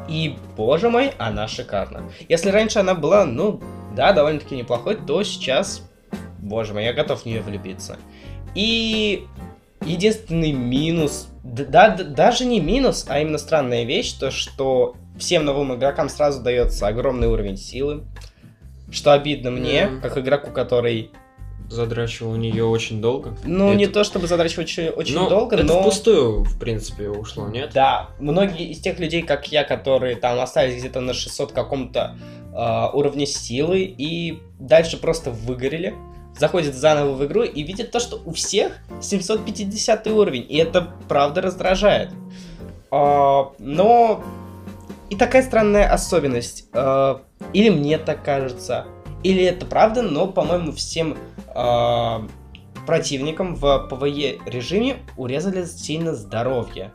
И, 0.09 0.37
боже 0.57 0.88
мой, 0.88 1.12
она 1.19 1.49
шикарна. 1.49 2.11
Если 2.28 2.50
раньше 2.50 2.78
она 2.78 2.95
была, 2.95 3.25
ну, 3.25 3.61
да, 3.95 4.12
довольно-таки 4.12 4.57
неплохой, 4.57 4.97
то 4.97 5.23
сейчас 5.23 5.88
боже 6.49 6.75
мой, 6.75 6.85
я 6.85 6.93
готов 6.93 7.23
в 7.23 7.26
нее 7.26 7.40
влюбиться. 7.40 7.99
И 8.55 9.26
единственный 9.85 10.52
минус, 10.52 11.28
да, 11.45 11.90
да, 11.90 12.05
даже 12.05 12.45
не 12.45 12.61
минус, 12.61 13.07
а 13.09 13.21
именно 13.21 13.38
странная 13.38 13.85
вещь, 13.85 14.12
то 14.14 14.31
что 14.31 14.97
всем 15.19 15.45
новым 15.45 15.75
игрокам 15.75 16.09
сразу 16.09 16.43
дается 16.43 16.87
огромный 16.87 17.28
уровень 17.28 17.57
силы, 17.57 18.05
что 18.90 19.12
обидно 19.12 19.50
мне, 19.50 19.83
mm. 19.83 20.00
как 20.00 20.19
игроку, 20.19 20.50
который 20.50 21.11
задрачивал 21.69 22.33
у 22.33 22.37
нее 22.37 22.64
очень 22.64 23.00
долго. 23.00 23.37
Ну, 23.45 23.69
это... 23.69 23.76
не 23.76 23.87
то 23.87 24.05
чтобы 24.05 24.26
задрачивать 24.26 24.69
очень, 24.69 24.88
очень 24.88 25.14
но 25.14 25.28
долго, 25.28 25.57
это 25.57 25.64
но... 25.64 25.83
впустую, 25.83 26.45
в 26.45 26.59
принципе, 26.59 27.09
ушло, 27.09 27.49
нет? 27.49 27.73
Да, 27.75 28.09
многие 28.19 28.71
из 28.71 28.81
тех 28.81 28.99
людей, 28.99 29.23
как 29.23 29.52
я, 29.52 29.64
которые 29.64 30.17
там 30.17 30.40
остались 30.40 30.78
где-то 30.78 31.00
на 31.00 31.12
600 31.12 31.52
каком-то 31.52 32.17
э, 32.55 32.97
уровне 32.97 33.26
силы 33.26 33.83
и 33.83 34.40
дальше 34.59 34.97
просто 34.97 35.31
выгорели, 35.31 35.95
заходит 36.38 36.75
заново 36.75 37.12
в 37.12 37.25
игру 37.26 37.42
и 37.42 37.62
видит 37.62 37.90
то, 37.90 38.00
что 38.00 38.21
у 38.25 38.33
всех 38.33 38.73
750 39.00 40.07
уровень, 40.09 40.47
и 40.49 40.57
это 40.57 40.88
правда 41.09 41.42
раздражает. 41.42 42.11
А, 42.90 43.52
но 43.59 44.23
и 45.11 45.16
такая 45.16 45.42
странная 45.42 45.90
особенность. 45.92 46.68
А, 46.73 47.23
или 47.52 47.71
мне 47.71 47.99
так 47.99 48.25
кажется, 48.25 48.87
или 49.23 49.42
это 49.45 49.66
правда, 49.66 50.02
но, 50.02 50.26
по-моему, 50.28 50.73
всем 50.73 51.16
а, 51.49 52.26
противникам 52.87 53.54
в 53.54 53.88
PvE 53.90 54.40
режиме 54.47 54.99
урезали 55.16 55.64
сильно 55.64 56.14
здоровье, 56.14 56.92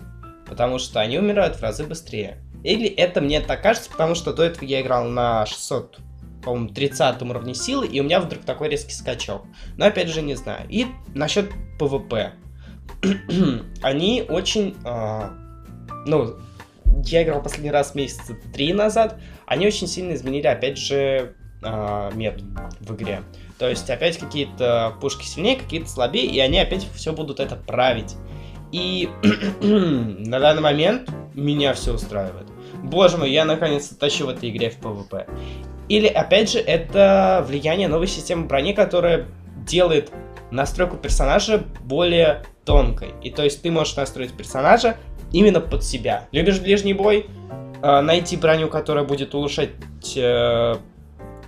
потому 0.48 0.80
что 0.80 1.00
они 1.00 1.18
умирают 1.18 1.58
в 1.58 1.62
разы 1.62 1.84
быстрее. 1.84 2.40
Или 2.64 2.88
это 2.88 3.20
мне 3.20 3.42
так 3.42 3.62
кажется, 3.62 3.90
потому 3.90 4.16
что 4.16 4.34
до 4.34 4.44
этого 4.44 4.64
я 4.64 4.82
играл 4.82 5.04
на 5.06 5.46
600 5.46 6.00
по-моему, 6.44 6.70
30 6.70 7.22
уровне 7.22 7.54
силы, 7.54 7.88
и 7.88 8.00
у 8.00 8.04
меня 8.04 8.20
вдруг 8.20 8.44
такой 8.44 8.70
резкий 8.70 8.94
скачок. 8.94 9.46
Но 9.78 9.86
опять 9.86 10.10
же 10.10 10.22
не 10.22 10.36
знаю. 10.36 10.66
И 10.70 10.88
насчет 11.14 11.50
ПВП. 11.80 12.34
Они 13.82 14.26
очень... 14.28 14.76
э, 14.86 15.30
ну, 16.06 16.36
я 17.06 17.24
играл 17.24 17.42
последний 17.42 17.72
раз 17.72 17.96
месяца 17.96 18.36
три 18.54 18.74
назад. 18.74 19.20
Они 19.46 19.68
очень 19.68 19.88
сильно 19.88 20.14
изменили, 20.14 20.48
опять 20.48 20.78
же, 20.78 21.36
э, 21.64 22.12
мету 22.14 22.46
в 22.80 22.96
игре. 22.96 23.24
То 23.58 23.70
есть 23.70 23.90
опять 23.90 24.18
какие-то 24.18 24.96
пушки 25.00 25.26
сильнее, 25.26 25.56
какие-то 25.56 25.90
слабее, 25.90 26.26
и 26.26 26.40
они 26.40 26.60
опять 26.60 26.88
все 26.94 27.14
будут 27.14 27.40
это 27.40 27.56
править. 27.56 28.16
И 28.72 29.10
на 29.62 30.40
данный 30.40 30.62
момент 30.62 31.10
меня 31.34 31.74
все 31.74 31.94
устраивает. 31.94 32.48
Боже 32.84 33.18
мой, 33.18 33.32
я 33.32 33.46
наконец-то 33.46 33.96
тащу 33.96 34.26
в 34.26 34.30
этой 34.30 34.50
игре 34.50 34.70
в 34.70 34.80
PvP. 34.80 35.30
Или, 35.94 36.08
опять 36.08 36.50
же, 36.50 36.58
это 36.58 37.46
влияние 37.48 37.88
новой 37.88 38.08
системы 38.08 38.48
брони, 38.48 38.74
которая 38.74 39.28
делает 39.58 40.12
настройку 40.50 40.98
персонажа 40.98 41.66
более 41.84 42.46
тонкой. 42.66 43.10
И 43.22 43.30
то 43.30 43.44
есть 43.44 43.62
ты 43.62 43.70
можешь 43.70 43.96
настроить 43.96 44.34
персонажа 44.34 44.98
именно 45.32 45.62
под 45.62 45.84
себя. 45.84 46.28
Любишь 46.32 46.60
ближний 46.60 46.96
бой? 46.96 47.28
Э, 47.84 48.02
найти 48.02 48.38
броню, 48.38 48.70
которая 48.70 49.06
будет 49.06 49.36
улучшать 49.36 49.70
э, 50.16 50.78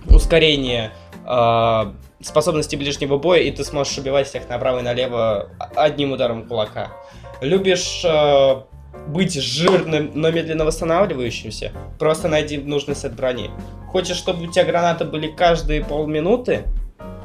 ускорение 0.08 0.92
э, 1.24 1.92
способности 2.20 2.76
ближнего 2.76 3.18
боя, 3.18 3.40
и 3.40 3.50
ты 3.50 3.64
сможешь 3.64 3.98
убивать 3.98 4.28
всех 4.28 4.48
направо 4.48 4.78
и 4.78 4.82
налево 4.82 5.50
одним 5.74 6.12
ударом 6.12 6.46
кулака. 6.46 6.92
Любишь 7.40 8.04
э, 8.04 8.62
быть 9.08 9.34
жирным, 9.34 10.10
но 10.14 10.30
медленно 10.30 10.64
восстанавливающимся? 10.64 11.72
Просто 11.98 12.28
найди 12.28 12.58
нужный 12.58 12.94
сет 12.94 13.14
брони. 13.14 13.50
Хочешь, 13.88 14.16
чтобы 14.16 14.44
у 14.44 14.50
тебя 14.50 14.64
гранаты 14.64 15.04
были 15.04 15.28
каждые 15.28 15.84
полминуты? 15.84 16.64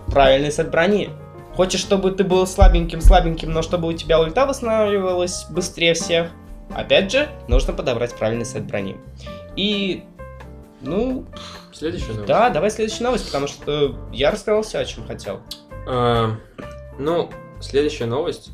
Правильный 0.08 0.51
сет 0.51 0.70
брони. 0.70 1.10
Хочешь, 1.56 1.82
чтобы 1.82 2.12
ты 2.12 2.24
был 2.24 2.46
слабеньким-слабеньким, 2.46 3.50
но 3.51 3.62
чтобы 3.62 3.88
у 3.90 3.94
тебя 3.94 4.20
ульта 4.22 4.46
восстанавливалась 4.46 5.46
быстрее 5.50 5.94
всех? 5.94 6.30
Опять 6.74 7.12
же, 7.12 7.28
нужно 7.50 7.74
подобрать 7.74 8.13
правильный 8.16 8.46
сет 8.46 8.63
брони. 8.66 8.96
И, 9.58 10.04
ну, 10.82 11.25
Следующая 11.74 12.13
новость. 12.13 12.28
да, 12.28 12.50
давай 12.50 12.72
следующую 12.72 13.04
новость, 13.04 13.25
потому 13.25 13.48
что 13.48 13.98
я 14.13 14.32
рассказал 14.32 14.62
все, 14.62 14.80
о 14.80 14.86
чем 14.86 15.06
хотел. 15.06 15.42
А, 15.88 16.38
ну, 16.98 17.30
следующая 17.60 18.06
новость. 18.06 18.51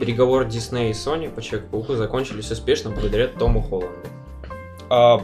Переговоры 0.00 0.46
Диснея 0.46 0.88
и 0.88 0.92
Sony 0.92 1.30
по 1.30 1.42
Человеку-пауку 1.42 1.94
закончились 1.94 2.50
успешно 2.50 2.90
благодаря 2.90 3.28
Тому 3.28 3.60
Холланду. 3.62 3.98
А, 4.88 5.22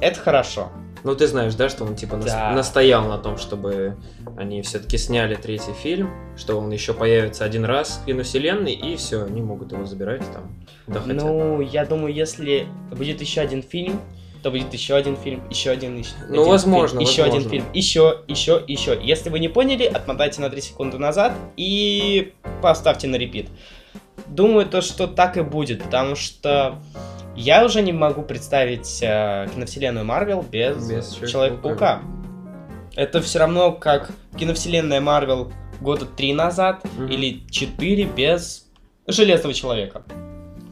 это 0.00 0.18
хорошо. 0.18 0.70
Ну, 1.04 1.14
ты 1.14 1.26
знаешь, 1.28 1.54
да, 1.54 1.68
что 1.68 1.84
он 1.84 1.94
типа 1.94 2.16
Да. 2.16 2.50
настоял 2.52 3.06
на 3.06 3.18
том, 3.18 3.36
чтобы 3.38 3.96
они 4.36 4.62
все-таки 4.62 4.98
сняли 4.98 5.34
третий 5.36 5.72
фильм, 5.72 6.10
что 6.36 6.58
он 6.58 6.70
еще 6.72 6.94
появится 6.94 7.44
один 7.44 7.64
раз 7.64 8.00
в 8.02 8.06
киновселенной, 8.06 8.72
и 8.72 8.96
все, 8.96 9.22
они 9.22 9.40
могут 9.42 9.70
его 9.72 9.84
забирать 9.84 10.22
там, 10.32 10.50
да 10.86 11.00
хотят. 11.00 11.22
Ну, 11.22 11.60
я 11.60 11.84
думаю, 11.84 12.12
если 12.12 12.66
будет 12.90 13.20
еще 13.20 13.42
один 13.42 13.62
фильм, 13.62 14.00
то 14.42 14.50
будет 14.50 14.72
еще 14.72 14.94
один 14.94 15.16
фильм, 15.16 15.42
еще 15.48 15.70
один, 15.70 15.96
еще 15.98 16.10
Ну, 16.28 16.40
один 16.40 16.48
возможно, 16.50 16.98
фильм, 17.00 17.10
еще 17.10 17.22
один 17.22 17.34
возможно. 17.34 17.50
фильм, 17.50 17.64
еще, 17.72 18.18
еще, 18.26 18.64
еще. 18.66 18.98
Если 19.00 19.28
вы 19.30 19.38
не 19.38 19.48
поняли, 19.48 19.84
отмотайте 19.84 20.40
на 20.40 20.50
3 20.50 20.60
секунды 20.60 20.98
назад 20.98 21.34
и 21.56 22.32
поставьте 22.62 23.06
на 23.06 23.16
репит. 23.16 23.48
Думаю, 24.28 24.66
то, 24.66 24.80
что 24.80 25.06
так 25.06 25.36
и 25.36 25.42
будет, 25.42 25.82
потому 25.84 26.16
что 26.16 26.78
я 27.36 27.64
уже 27.64 27.82
не 27.82 27.92
могу 27.92 28.22
представить 28.22 29.00
э, 29.02 29.48
киновселенную 29.54 30.04
Марвел 30.04 30.42
без, 30.42 30.88
Без 30.88 31.12
Человека-паука. 31.30 32.02
Это 32.94 33.20
все 33.20 33.38
равно 33.40 33.72
как 33.72 34.10
киновселенная 34.38 35.00
Марвел 35.00 35.52
года 35.80 36.06
три 36.06 36.32
назад 36.32 36.82
Мгм. 36.96 37.08
или 37.08 37.42
четыре 37.50 38.04
без 38.04 38.66
Железного 39.06 39.54
Человека. 39.54 40.02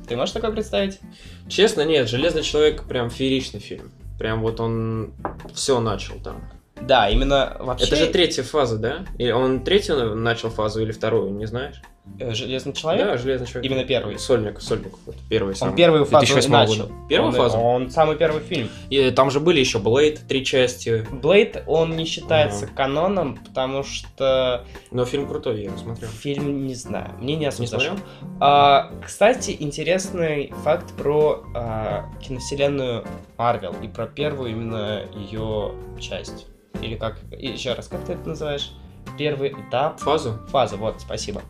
Ты 0.09 0.17
можешь 0.17 0.33
такое 0.33 0.51
представить? 0.51 1.01
Честно, 1.49 1.83
нет, 1.83 2.09
Железный 2.09 2.43
человек 2.43 2.85
прям 2.85 3.11
фееричный 3.11 3.61
фильм. 3.61 3.91
Прям 4.19 4.41
вот 4.41 4.61
он 4.61 5.13
все 5.55 5.81
начал 5.81 6.15
там. 6.21 6.43
Да, 6.81 7.09
именно 7.09 7.57
вообще... 7.61 7.87
Это 7.87 7.97
же 7.97 8.07
третья 8.09 8.43
фаза, 8.43 8.79
да? 8.79 9.05
Или 9.19 9.31
он 9.31 9.65
третью 9.65 10.15
начал 10.15 10.51
фазу 10.51 10.83
или 10.83 10.93
вторую, 10.93 11.31
не 11.33 11.47
знаешь? 11.47 11.81
Э, 12.19 12.33
Железный 12.35 12.73
Человек? 12.73 13.07
Да, 13.07 13.17
Железный 13.17 13.47
человек. 13.47 13.71
Именно 13.71 13.85
первый. 13.87 14.19
Сольник, 14.19 14.61
Сольник. 14.61 14.93
Вот, 15.07 15.17
первый 15.29 15.51
Он 15.51 15.55
самый. 15.55 15.77
первую 15.77 16.05
фазу 16.05 16.25
и 16.25 16.29
2008 16.29 16.51
начал. 16.51 16.93
Первую 17.09 17.29
он, 17.31 17.35
фазу? 17.37 17.59
Он 17.59 17.91
самый 17.91 18.17
первый 18.17 18.43
фильм. 18.43 18.69
И 18.91 19.11
там 19.11 19.31
же 19.31 19.41
были 19.41 19.61
еще 19.61 19.79
Блейд, 19.79 20.21
три 20.29 20.45
части. 20.45 21.07
Блейд, 21.11 21.63
он 21.67 21.97
не 21.97 22.05
считается 22.05 22.67
Ага. 22.67 22.75
каноном, 22.75 23.37
потому 23.45 23.83
что 23.83 24.65
Но 24.91 25.05
фильм 25.05 25.27
крутой, 25.29 25.59
я 25.59 25.65
его 25.65 25.77
смотрел. 25.77 26.09
фильм, 26.11 26.67
не 26.67 26.75
знаю, 26.75 27.13
мне 27.19 27.37
не 27.37 27.47
особо 27.47 27.63
Не 27.63 27.67
смотрел? 27.69 27.95
А, 28.41 28.93
кстати, 29.05 29.57
интересный 29.59 30.53
факт 30.63 30.93
про 30.97 31.45
а, 31.55 32.05
киновселенную 32.23 33.05
Марвел 33.39 33.75
и 33.83 33.89
про 33.89 34.07
первую 34.07 34.51
именно 34.51 35.03
ее 35.15 35.73
часть. 36.01 36.47
Или 36.83 36.97
как, 36.97 37.19
еще 37.33 37.73
раз, 37.75 37.89
как 37.89 38.05
ты 38.05 38.13
это 38.15 38.29
называешь? 38.29 38.73
Первый 39.19 39.51
этап, 39.53 40.01
Фазу? 40.01 40.41
фаза, 40.49 40.77
вот, 40.77 41.01
спасибо. 41.01 41.43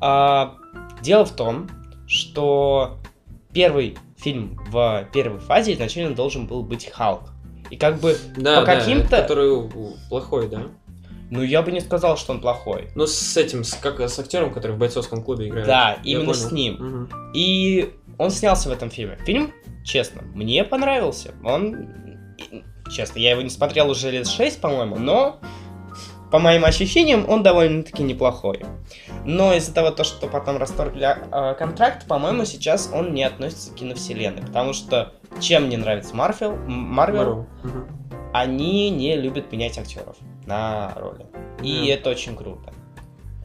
А, 0.00 0.56
дело 1.02 1.24
в 1.24 1.32
том, 1.34 1.68
что 2.06 2.98
первый 3.52 3.96
фильм 4.16 4.58
в 4.70 5.06
первой 5.12 5.40
фазе 5.40 5.74
изначально 5.74 6.14
должен 6.14 6.46
был 6.46 6.62
быть 6.62 6.88
Халк. 6.90 7.22
И 7.70 7.76
как 7.76 8.00
бы, 8.00 8.16
Да, 8.36 8.60
По 8.60 8.66
да, 8.66 8.76
каким-то- 8.76 9.22
который 9.22 9.68
плохой, 10.08 10.48
да? 10.48 10.62
ну 11.30 11.42
я 11.42 11.62
бы 11.62 11.70
не 11.70 11.80
сказал, 11.80 12.16
что 12.16 12.32
он 12.32 12.40
плохой. 12.40 12.88
Ну, 12.96 13.06
с 13.06 13.36
этим, 13.36 13.62
с, 13.62 13.74
как, 13.74 14.00
с 14.00 14.18
актером, 14.18 14.52
который 14.52 14.72
в 14.72 14.78
бойцовском 14.78 15.22
клубе 15.22 15.48
играет. 15.48 15.66
Да, 15.66 15.98
Я 16.02 16.12
именно 16.18 16.32
понял. 16.32 16.34
с 16.48 16.50
ним. 16.52 16.74
Мгм. 16.74 17.10
И 17.34 17.92
он 18.18 18.30
снялся 18.30 18.68
в 18.68 18.72
этом 18.72 18.90
фильме. 18.90 19.16
Фильм, 19.24 19.52
честно, 19.84 20.22
мне 20.34 20.64
понравился. 20.64 21.32
Он, 21.44 21.88
честно, 22.90 23.18
я 23.20 23.30
его 23.30 23.42
не 23.42 23.50
смотрел 23.50 23.88
уже 23.90 24.10
лет 24.10 24.26
6, 24.26 24.60
по-моему, 24.60 24.96
но 24.98 25.38
по 26.30 26.38
моим 26.38 26.64
ощущениям 26.64 27.28
он 27.28 27.42
довольно-таки 27.42 28.02
неплохой. 28.02 28.62
Но 29.24 29.52
из-за 29.54 29.74
того, 29.74 29.90
то, 29.90 30.04
что 30.04 30.28
потом 30.28 30.56
расторгли 30.58 31.16
э, 31.30 31.54
контракт, 31.54 32.06
по-моему, 32.06 32.44
сейчас 32.44 32.90
он 32.92 33.12
не 33.12 33.24
относится 33.24 33.72
к 33.72 33.74
киновселенной. 33.74 34.42
Потому 34.42 34.72
что 34.72 35.12
чем 35.40 35.64
мне 35.64 35.76
нравится 35.76 36.14
Марвел, 36.14 36.56
Марвел, 36.66 37.46
они 38.32 38.90
не 38.90 39.16
любят 39.16 39.50
менять 39.52 39.78
актеров 39.78 40.16
на 40.46 40.92
роли. 40.96 41.26
И 41.62 41.86
Да. 41.88 41.94
это 41.94 42.10
очень 42.10 42.36
круто. 42.36 42.72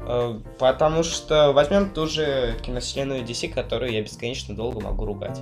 Э, 0.01 0.39
Потому 0.59 1.03
что 1.03 1.51
возьмем 1.53 1.89
ту 1.89 2.05
же 2.07 2.55
киновселенную 2.63 3.23
DC, 3.23 3.49
которую 3.49 3.91
я 3.91 4.01
бесконечно 4.01 4.55
долго 4.55 4.79
могу 4.79 5.05
ругать. 5.05 5.41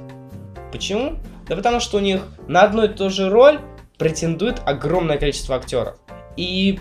Почему? 0.72 1.18
Да 1.48 1.56
потому 1.56 1.80
что 1.80 1.98
у 1.98 2.00
них 2.00 2.22
на 2.48 2.64
одну 2.64 2.86
и 2.86 2.88
ту 2.88 3.10
же 3.10 3.30
роль 3.30 3.60
претендует 3.98 4.62
огромное 4.66 5.18
количество 5.18 5.56
актеров. 5.56 5.98
И 6.36 6.80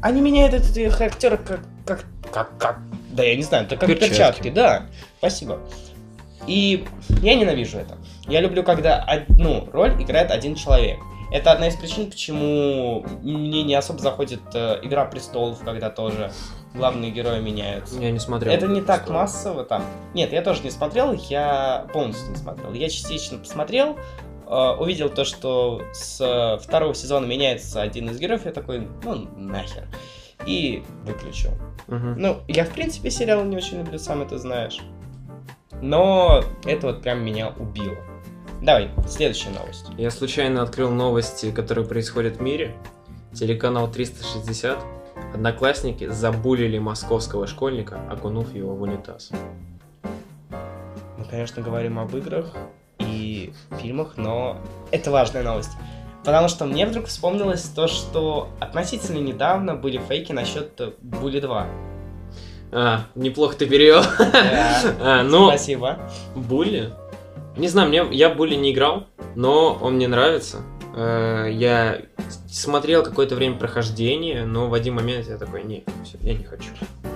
они 0.00 0.20
меняют 0.20 0.54
этих 0.54 1.00
актеров 1.00 1.40
как, 1.44 1.60
как, 1.86 2.04
как, 2.32 2.58
как, 2.58 2.78
да 3.10 3.22
я 3.22 3.36
не 3.36 3.42
знаю, 3.42 3.64
это 3.64 3.76
как 3.76 3.88
Перчатки. 3.88 4.08
перчатки, 4.10 4.50
да. 4.50 4.86
Спасибо. 5.18 5.60
И 6.46 6.84
я 7.22 7.34
ненавижу 7.34 7.78
это. 7.78 7.96
Я 8.26 8.40
люблю, 8.40 8.62
когда 8.62 9.02
одну 9.02 9.68
роль 9.72 9.92
играет 10.02 10.30
один 10.30 10.54
человек. 10.54 10.98
Это 11.32 11.52
одна 11.52 11.68
из 11.68 11.74
причин, 11.74 12.10
почему 12.10 13.04
мне 13.22 13.62
не 13.64 13.74
особо 13.74 13.98
заходит 13.98 14.40
э, 14.54 14.78
Игра 14.82 15.04
престолов, 15.04 15.58
когда 15.64 15.90
тоже 15.90 16.30
главные 16.74 17.10
герои 17.10 17.40
меняются. 17.40 17.98
Я 17.98 18.10
не 18.10 18.18
смотрел. 18.18 18.52
Это 18.52 18.68
не 18.68 18.82
так 18.82 19.08
массово 19.08 19.64
там. 19.64 19.84
Нет, 20.12 20.32
я 20.32 20.42
тоже 20.42 20.62
не 20.62 20.70
смотрел, 20.70 21.12
я 21.12 21.86
полностью 21.92 22.30
не 22.30 22.36
смотрел. 22.36 22.72
Я 22.72 22.88
частично 22.88 23.38
посмотрел, 23.38 23.96
э, 23.96 23.96
увидел 24.54 25.08
то, 25.08 25.24
что 25.24 25.82
с 25.92 26.20
э, 26.20 26.62
второго 26.62 26.94
сезона 26.94 27.26
меняется 27.26 27.82
один 27.82 28.10
из 28.10 28.18
героев, 28.18 28.44
я 28.44 28.52
такой, 28.52 28.88
ну 29.02 29.28
нахер. 29.36 29.86
И 30.46 30.82
выключил. 31.04 31.52
Мгм. 31.86 32.14
Ну, 32.18 32.36
я 32.48 32.64
в 32.64 32.70
принципе 32.70 33.10
сериал 33.10 33.44
не 33.44 33.56
очень 33.56 33.78
люблю, 33.78 33.98
сам 33.98 34.22
это 34.22 34.38
знаешь. 34.38 34.80
Но 35.80 36.44
это 36.64 36.88
вот 36.88 37.02
прям 37.02 37.24
меня 37.24 37.48
убило. 37.58 37.96
Давай, 38.62 38.90
следующая 39.08 39.50
новость. 39.50 39.86
Я 39.98 40.10
случайно 40.10 40.62
открыл 40.62 40.90
новости, 40.90 41.50
которые 41.50 41.86
происходят 41.86 42.36
в 42.36 42.40
мире. 42.40 42.74
Телеканал 43.32 43.90
360. 43.90 44.78
Одноклассники 45.34 46.08
забулили 46.08 46.78
московского 46.78 47.46
школьника, 47.46 48.00
окунув 48.10 48.54
его 48.54 48.74
в 48.74 48.82
унитаз. 48.82 49.30
Мы, 51.18 51.24
конечно, 51.28 51.62
говорим 51.62 51.98
об 51.98 52.14
играх 52.16 52.54
и 53.44 53.76
фильмах, 53.80 54.16
но 54.16 54.56
это 54.90 55.10
важная 55.10 55.42
новость. 55.42 55.72
Потому 56.24 56.48
что 56.48 56.64
мне 56.64 56.86
вдруг 56.86 57.06
вспомнилось 57.06 57.62
то, 57.62 57.86
что 57.86 58.48
относительно 58.58 59.18
недавно 59.18 59.74
были 59.74 59.98
фейки 59.98 60.32
насчет 60.32 60.80
Були 61.02 61.40
2. 61.40 61.66
А, 62.72 63.00
неплохо 63.14 63.56
ты 63.56 63.66
перевел. 63.66 64.02
Да. 64.18 64.82
А, 65.00 65.22
ну, 65.22 65.48
Спасибо. 65.48 66.00
Булли 66.34 66.92
Не 67.56 67.68
знаю, 67.68 67.88
мне 67.88 68.04
я 68.10 68.30
в 68.30 68.36
Булли 68.36 68.54
не 68.54 68.72
играл, 68.72 69.06
но 69.36 69.78
он 69.80 69.94
мне 69.94 70.08
нравится. 70.08 70.62
Э, 70.96 71.48
Я 71.52 72.00
смотрел 72.48 73.02
какое-то 73.02 73.34
время 73.34 73.56
прохождения, 73.56 74.44
но 74.44 74.68
в 74.68 74.74
один 74.74 74.94
момент 74.94 75.26
я 75.28 75.36
такой, 75.36 75.64
не, 75.64 75.84
всё, 76.04 76.18
я 76.20 76.34
не 76.34 76.44
хочу. 76.44 76.70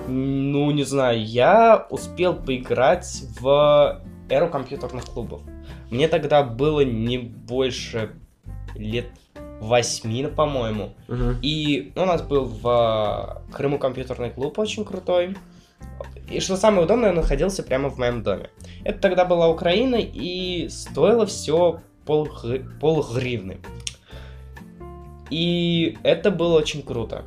Ну, 0.07 0.71
не 0.71 0.85
знаю, 0.85 1.25
я 1.25 1.87
успел 1.91 2.35
поиграть 2.35 3.23
в 3.41 4.01
эру 4.29 4.49
компьютерных 4.49 5.05
клубов. 5.05 5.43
Мне 5.91 6.09
тогда 6.09 6.43
было 6.43 6.81
не 6.81 7.19
больше 7.19 8.13
лет 8.75 9.07
восьми, 9.61 10.27
по-моему. 10.27 10.95
Мгм. 11.09 11.39
И 11.43 11.93
у 11.97 12.05
нас 12.05 12.23
был 12.23 12.45
в 12.45 13.43
Крыму 13.53 13.79
компьютерный 13.79 14.31
клуб 14.31 14.59
очень 14.59 14.85
крутой. 14.85 15.37
И 16.31 16.41
что 16.41 16.57
самое 16.57 16.85
удобное, 16.85 17.11
он 17.11 17.17
находился 17.17 17.63
прямо 17.63 17.89
в 17.89 17.99
моем 17.99 18.23
доме. 18.23 18.51
Это 18.85 19.01
тогда 19.01 19.25
была 19.25 19.49
Украина, 19.49 19.97
и 19.97 20.69
стоило 20.69 21.27
все 21.27 21.81
пол, 22.05 22.29
гривны. 23.15 23.59
И 25.31 25.99
это 26.03 26.31
было 26.31 26.59
очень 26.59 26.83
круто. 26.83 27.25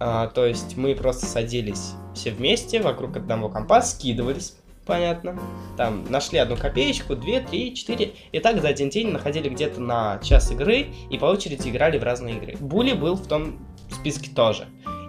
А, 0.00 0.26
то 0.28 0.44
есть 0.44 0.76
мы 0.76 0.94
просто 0.94 1.26
садились 1.26 1.92
все 2.14 2.30
вместе 2.30 2.80
вокруг 2.80 3.16
одного 3.16 3.48
компа, 3.48 3.80
скидывались, 3.80 4.56
понятно. 4.86 5.38
Там 5.76 6.04
нашли 6.10 6.38
одну 6.38 6.56
копеечку, 6.56 7.16
две, 7.16 7.40
три, 7.40 7.74
четыре. 7.74 8.12
И 8.32 8.38
так 8.40 8.60
за 8.60 8.68
один 8.68 8.90
день 8.90 9.10
находили 9.10 9.48
где-то 9.48 9.80
на 9.80 10.18
час 10.22 10.50
игры 10.50 10.86
и 11.10 11.18
по 11.18 11.26
очереди 11.26 11.68
играли 11.68 11.98
в 11.98 12.02
разные 12.02 12.36
игры. 12.36 12.56
Були 12.58 12.92
был 12.92 13.14
в 13.16 13.26
том 13.26 13.58
списке 13.90 14.30
тоже. 14.34 14.66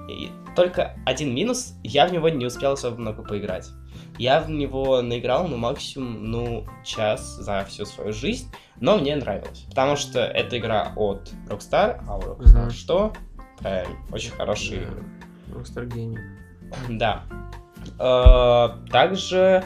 И 0.09 0.29
только 0.55 0.95
один 1.05 1.33
минус, 1.33 1.73
я 1.83 2.07
в 2.07 2.13
него 2.13 2.29
не 2.29 2.45
успел 2.45 2.73
особо 2.73 2.97
много 2.97 3.23
поиграть. 3.23 3.67
Я 4.17 4.39
в 4.39 4.49
него 4.49 5.01
наиграл, 5.01 5.47
ну, 5.47 5.57
максимум, 5.57 6.23
ну, 6.31 6.65
час 6.85 7.35
за 7.37 7.65
всю 7.65 7.85
свою 7.85 8.13
жизнь, 8.13 8.49
но 8.79 8.97
мне 8.97 9.15
нравилось. 9.15 9.65
Потому 9.69 9.97
что 9.97 10.19
это 10.21 10.57
игра 10.57 10.93
от 10.95 11.33
Rockstar, 11.49 12.01
а 12.07 12.17
у 12.17 12.21
Rockstar 12.21 12.61
Мгм. 12.63 12.69
что? 12.71 13.13
Правильно, 13.59 13.95
очень 14.11 14.31
хорошие 14.31 14.83
игры. 14.83 15.03
Rockstar 15.49 15.85
гений. 15.87 16.19
Да. 16.89 17.23
Э, 17.99 18.69
Также, 18.91 19.65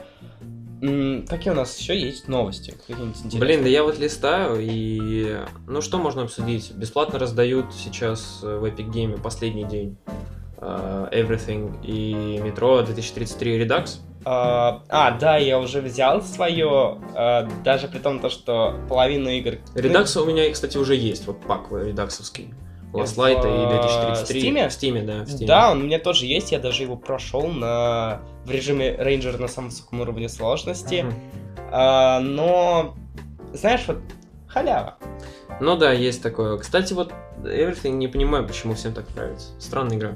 какие 0.82 1.52
у 1.52 1.56
нас 1.56 1.78
еще 1.78 2.00
есть 2.00 2.28
новости? 2.28 2.74
Блин, 3.38 3.64
да 3.64 3.70
я 3.70 3.84
вот 3.84 4.00
листаю, 4.00 4.58
и... 4.60 5.38
Ну, 5.68 5.82
что 5.82 5.98
можно 5.98 6.24
обсудить? 6.24 6.72
Бесплатно 6.72 7.20
раздают 7.20 7.74
сейчас 7.74 8.40
э, 8.44 8.58
в 8.58 8.66
Epic 8.66 8.90
Game 8.92 9.22
последний 9.22 9.66
день 9.66 9.98
э, 10.58 11.08
Everything 11.12 11.84
и 11.84 12.38
Metro 12.38 12.86
2033 12.86 13.64
Redux. 13.66 13.98
А, 14.26 14.84
а, 14.90 15.18
да, 15.18 15.38
я 15.38 15.60
уже 15.60 15.80
взял 15.80 16.22
свое, 16.22 17.00
даже 17.64 17.88
при 17.88 18.00
том, 18.00 18.20
то, 18.20 18.30
что 18.30 18.76
половину 18.90 19.30
игр... 19.30 19.60
Redux 19.76 20.22
у 20.22 20.26
меня, 20.26 20.52
кстати, 20.52 20.78
уже 20.78 20.96
есть, 20.96 21.26
вот 21.26 21.40
пак 21.42 21.72
редаксовский. 21.72 22.54
Last 22.94 23.16
В, 23.16 23.20
Light 23.20 23.44
и 23.44 23.66
э, 23.66 24.16
2033. 24.24 24.42
Steam? 24.42 24.68
В 24.68 24.72
Steam, 24.72 25.06
да, 25.06 25.26
в 25.26 25.28
Steam. 25.28 25.46
Да, 25.46 25.72
он 25.72 25.82
у 25.82 25.84
меня 25.86 26.00
тоже 26.00 26.26
есть, 26.26 26.52
я 26.52 26.60
даже 26.60 26.84
его 26.84 26.96
прошел 26.96 27.48
на... 27.48 28.22
в 28.46 28.52
режиме 28.52 28.96
рейнджер 28.98 29.40
на 29.40 29.48
самом 29.48 29.70
высоком 29.70 30.02
уровне 30.02 30.30
сложности. 30.30 31.04
Мгм. 31.04 31.14
А, 31.72 32.20
но, 32.20 32.96
знаешь, 33.54 33.84
вот 33.88 34.00
халява. 34.48 34.98
Ну 35.62 35.78
да, 35.78 35.92
есть 35.92 36.24
такое. 36.24 36.58
Кстати, 36.58 36.94
вот 36.94 37.14
Everything 37.44 37.92
не 37.92 38.08
понимаю, 38.08 38.48
почему 38.48 38.74
всем 38.74 38.94
так 38.94 39.06
нравится. 39.16 39.50
Странная 39.60 39.98
игра. 39.98 40.16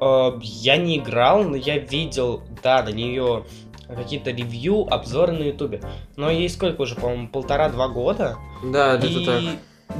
А, 0.00 0.38
я 0.40 0.76
не 0.76 0.98
играл, 0.98 1.42
но 1.44 1.56
я 1.56 1.78
видел, 1.78 2.42
да, 2.62 2.82
на 2.82 2.90
нее 2.90 3.44
какие-то 3.88 4.30
ревью, 4.30 4.86
обзоры 4.92 5.32
на 5.32 5.42
ютубе. 5.42 5.82
Но 6.16 6.30
ей 6.30 6.48
сколько 6.48 6.82
уже, 6.82 6.94
по-моему, 6.94 7.28
полтора-два 7.28 7.88
года. 7.88 8.36
Да, 8.64 8.94
это 8.94 9.06
И 9.06 9.26
так. 9.26 9.42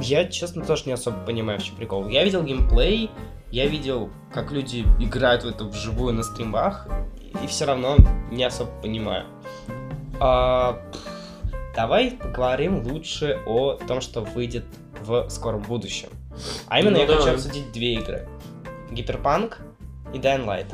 Я, 0.01 0.25
честно, 0.25 0.65
тоже 0.65 0.83
не 0.85 0.93
особо 0.93 1.17
понимаю, 1.19 1.59
в 1.59 1.63
чем 1.63 1.75
прикол. 1.75 2.07
Я 2.07 2.23
видел 2.23 2.43
геймплей, 2.43 3.09
я 3.51 3.67
видел, 3.67 4.09
как 4.33 4.51
люди 4.51 4.85
играют 4.99 5.43
в 5.43 5.47
это 5.47 5.63
вживую 5.65 6.13
на 6.13 6.23
стримах, 6.23 6.87
и 7.43 7.47
все 7.47 7.65
равно 7.65 7.97
не 8.31 8.43
особо 8.43 8.71
понимаю. 8.81 9.25
А, 10.19 10.81
давай 11.75 12.11
поговорим 12.11 12.83
лучше 12.85 13.39
о 13.45 13.73
том, 13.87 14.01
что 14.01 14.21
выйдет 14.21 14.65
в 15.01 15.29
скором 15.29 15.61
будущем. 15.61 16.09
А 16.67 16.79
именно 16.79 16.95
Ну, 16.97 17.01
я 17.01 17.07
хочу 17.07 17.19
давай. 17.19 17.35
обсудить 17.35 17.71
две 17.71 17.93
игры. 17.95 18.27
Гиперпанк 18.91 19.59
и 20.13 20.17
Dying 20.17 20.45
Light. 20.45 20.65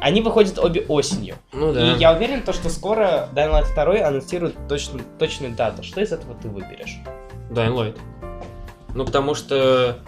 Они 0.00 0.20
выходят 0.20 0.58
обе 0.58 0.82
осенью. 0.88 1.36
Ну 1.52 1.72
да. 1.72 1.94
И 1.94 1.98
я 1.98 2.12
уверен, 2.12 2.42
то, 2.42 2.52
что 2.52 2.68
скоро 2.70 3.28
Dying 3.34 3.52
Light 3.52 3.74
2 3.74 4.06
анонсирует 4.06 4.56
точно, 4.68 5.00
точную 5.18 5.54
дату. 5.54 5.82
Что 5.82 6.00
из 6.00 6.12
этого 6.12 6.34
ты 6.40 6.48
выберешь? 6.48 6.98
Dying 7.50 7.74
Light. 7.74 7.98
Ну, 8.94 9.04
потому 9.04 9.34
что... 9.34 9.98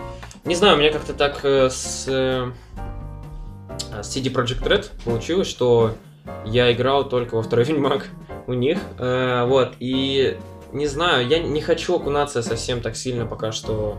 Не 0.44 0.54
знаю, 0.54 0.76
у 0.76 0.78
меня 0.78 0.92
как-то 0.92 1.14
так 1.14 1.40
э, 1.42 1.70
с, 1.70 2.04
э, 2.06 2.50
с 4.02 4.14
CD 4.14 4.30
Projekt 4.32 4.62
Red 4.62 4.90
получилось, 5.04 5.48
что 5.48 5.92
я 6.44 6.70
играл 6.72 7.08
только 7.08 7.36
во 7.36 7.42
второй 7.42 7.64
Ведьмак 7.68 8.08
у 8.46 8.52
них. 8.52 8.78
Э, 8.98 9.44
вот, 9.46 9.72
и 9.80 10.36
не 10.72 10.86
знаю, 10.86 11.26
я 11.26 11.38
не 11.38 11.60
хочу 11.60 11.96
окунаться 11.96 12.42
совсем 12.42 12.80
так 12.80 12.96
сильно 12.96 13.24
пока 13.26 13.52
что... 13.52 13.96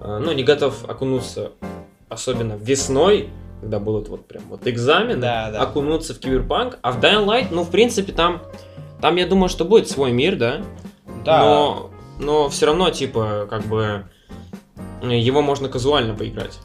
э, 0.00 0.20
ну, 0.22 0.32
не 0.32 0.44
готов 0.44 0.88
окунуться, 0.88 1.52
особенно 2.08 2.52
весной, 2.54 3.30
когда 3.60 3.80
будут 3.80 4.08
вот 4.08 4.26
прям 4.26 4.44
вот 4.48 4.66
экзамены, 4.66 5.20
Да, 5.20 5.50
да. 5.50 5.62
окунуться 5.62 6.14
в 6.14 6.18
Киберпанк. 6.18 6.78
А 6.82 6.92
в 6.92 7.00
Dying 7.00 7.26
Light, 7.26 7.48
ну, 7.50 7.62
в 7.64 7.70
принципе, 7.70 8.12
там... 8.12 8.42
Там, 9.00 9.16
я 9.16 9.26
думаю, 9.26 9.48
что 9.48 9.64
будет 9.64 9.88
свой 9.88 10.12
мир, 10.12 10.36
да? 10.36 10.60
Да. 11.24 11.40
Но, 11.40 11.90
но 12.18 12.48
все 12.50 12.66
равно, 12.66 12.90
типа, 12.90 13.46
как 13.48 13.62
бы 13.62 14.04
его 15.02 15.42
можно 15.42 15.68
казуально 15.68 16.14
поиграть. 16.14 16.58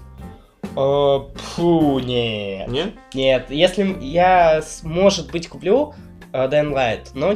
Э, 0.76 1.20
Фу, 1.36 2.00
нет. 2.00 2.68
Не? 2.68 2.94
Нет, 3.14 3.50
если 3.50 3.98
я, 4.02 4.62
может 4.84 5.32
быть, 5.32 5.48
куплю 5.48 5.94
э, 6.34 6.48
Dying 6.50 6.74
Light, 6.74 7.10
но 7.14 7.36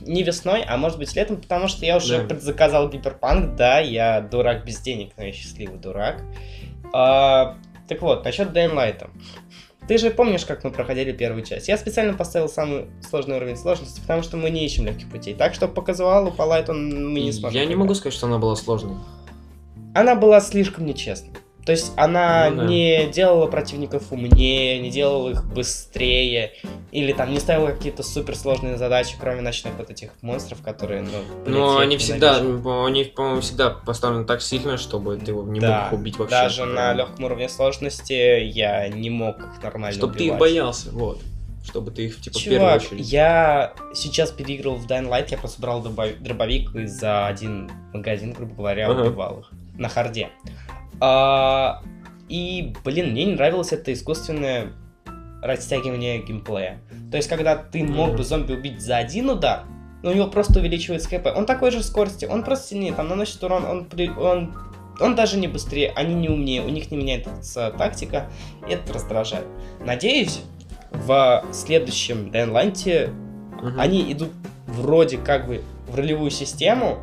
не 0.00 0.22
весной, 0.22 0.62
а 0.66 0.76
может 0.76 0.98
быть 0.98 1.14
летом, 1.14 1.36
потому 1.40 1.68
что 1.68 1.84
я 1.84 1.96
уже 1.96 2.18
Да. 2.18 2.24
предзаказал 2.28 2.88
Гиперпанк, 2.88 3.56
да, 3.56 3.80
я 3.80 4.20
дурак 4.20 4.64
без 4.64 4.80
денег, 4.80 5.12
но 5.16 5.24
я 5.24 5.32
счастливый 5.32 5.78
дурак. 5.78 6.22
А, 6.92 7.56
так 7.88 8.00
вот, 8.02 8.24
насчет 8.24 8.50
Dying 8.50 8.74
Light. 8.74 9.06
Ты 9.86 9.98
же 9.98 10.10
помнишь, 10.10 10.46
как 10.46 10.64
мы 10.64 10.70
проходили 10.70 11.12
первую 11.12 11.44
часть? 11.44 11.68
Я 11.68 11.76
специально 11.76 12.14
поставил 12.14 12.48
самый 12.48 12.86
сложный 13.06 13.36
уровень 13.36 13.56
сложности, 13.56 14.00
потому 14.00 14.22
что 14.22 14.38
мы 14.38 14.48
не 14.48 14.64
ищем 14.64 14.86
легких 14.86 15.10
путей. 15.10 15.34
Так 15.34 15.52
что 15.54 15.68
по 15.68 15.82
казуалу, 15.82 16.30
по 16.30 16.42
лайту 16.42 16.72
мы 16.72 17.20
не 17.20 17.32
сможем. 17.32 17.54
Я 17.54 17.66
не 17.66 17.72
играть. 17.74 17.78
могу 17.80 17.94
сказать, 17.94 18.14
что 18.14 18.26
она 18.26 18.38
была 18.38 18.56
сложной. 18.56 18.96
Она 19.94 20.14
была 20.14 20.40
слишком 20.40 20.86
нечестной. 20.86 21.30
То 21.64 21.72
есть 21.72 21.92
она 21.96 22.50
Ну 22.50 22.56
да. 22.58 22.64
не 22.66 23.06
делала 23.06 23.46
противников 23.46 24.12
умнее, 24.12 24.78
не 24.80 24.90
делала 24.90 25.30
их 25.30 25.46
быстрее, 25.46 26.52
или 26.92 27.14
там 27.14 27.32
не 27.32 27.40
ставила 27.40 27.68
какие-то 27.68 28.02
суперсложные 28.02 28.76
задачи, 28.76 29.16
кроме 29.18 29.40
ночных 29.40 29.72
вот 29.78 29.88
этих 29.88 30.10
монстров, 30.20 30.60
которые, 30.60 31.06
ну... 31.46 31.76
я 31.76 31.80
они 31.80 31.96
всегда, 31.96 32.36
они, 32.36 33.04
по-моему, 33.04 33.40
всегда 33.40 33.70
поставлены 33.70 34.26
так 34.26 34.42
сильно, 34.42 34.76
чтобы 34.76 35.16
ты 35.16 35.30
его 35.30 35.42
не 35.44 35.58
Да, 35.58 35.84
мог 35.90 35.98
убить 35.98 36.18
вообще. 36.18 36.34
Даже 36.36 36.66
на 36.66 36.92
легком 36.92 37.24
уровне 37.24 37.48
сложности 37.48 38.12
я 38.42 38.86
не 38.88 39.08
мог 39.08 39.38
их 39.38 39.62
нормально 39.62 39.96
Чтобы 39.96 40.12
ты 40.12 40.24
их 40.24 40.32
убивать. 40.32 40.40
боялся, 40.40 40.90
вот. 40.92 41.18
Чтобы 41.64 41.92
ты 41.92 42.04
их, 42.04 42.20
типа, 42.20 42.38
в 42.38 42.44
первую 42.44 42.60
Чувак, 42.60 42.82
очередь. 42.82 43.10
я 43.10 43.72
сейчас 43.94 44.30
переиграл 44.32 44.74
в 44.74 44.86
Dying 44.86 45.08
Light, 45.08 45.28
я 45.30 45.38
просто 45.38 45.62
брал 45.62 45.80
дробовик, 45.80 46.20
дробовик 46.20 46.74
и 46.76 46.84
за 46.84 47.26
один 47.26 47.70
магазин, 47.94 48.32
грубо 48.34 48.54
говоря, 48.54 48.90
Ага. 48.90 49.00
убивал 49.00 49.38
их 49.40 49.50
на 49.78 49.88
харде. 49.88 50.28
А, 51.00 51.82
и, 52.28 52.72
блин, 52.84 53.10
мне 53.12 53.24
не 53.24 53.32
нравилось 53.34 53.72
это 53.72 53.92
искусственное 53.92 54.72
растягивание 55.42 56.22
геймплея. 56.22 56.80
То 57.10 57.16
есть, 57.16 57.28
когда 57.28 57.56
ты 57.56 57.84
мог 57.84 58.16
бы 58.16 58.24
зомби 58.24 58.52
убить 58.54 58.80
за 58.80 58.96
один 58.96 59.30
удар, 59.30 59.64
но 60.02 60.10
у 60.10 60.14
него 60.14 60.26
просто 60.28 60.60
увеличивается 60.60 61.08
КП. 61.08 61.28
Он 61.34 61.46
такой 61.46 61.70
же 61.70 61.82
скорости, 61.82 62.24
он 62.24 62.42
просто 62.44 62.68
сильнее, 62.68 62.92
там 62.92 63.08
наносит 63.08 63.42
урон, 63.42 63.64
он, 63.64 63.84
при- 63.86 64.10
он, 64.10 64.54
он 65.00 65.14
даже 65.14 65.38
не 65.38 65.48
быстрее, 65.48 65.92
они 65.96 66.14
не 66.14 66.28
умнее, 66.28 66.62
у 66.62 66.68
них 66.68 66.90
не 66.90 66.96
меняется 66.96 67.72
тактика, 67.76 68.26
и 68.68 68.72
это 68.72 68.92
раздражает. 68.92 69.46
Надеюсь, 69.80 70.40
в 70.90 71.44
следующем 71.52 72.28
Light 72.30 73.10
Мгм. 73.62 73.80
они 73.80 74.12
идут 74.12 74.30
вроде 74.66 75.18
как 75.18 75.46
бы 75.46 75.62
в 75.88 75.94
ролевую 75.94 76.30
систему, 76.30 76.98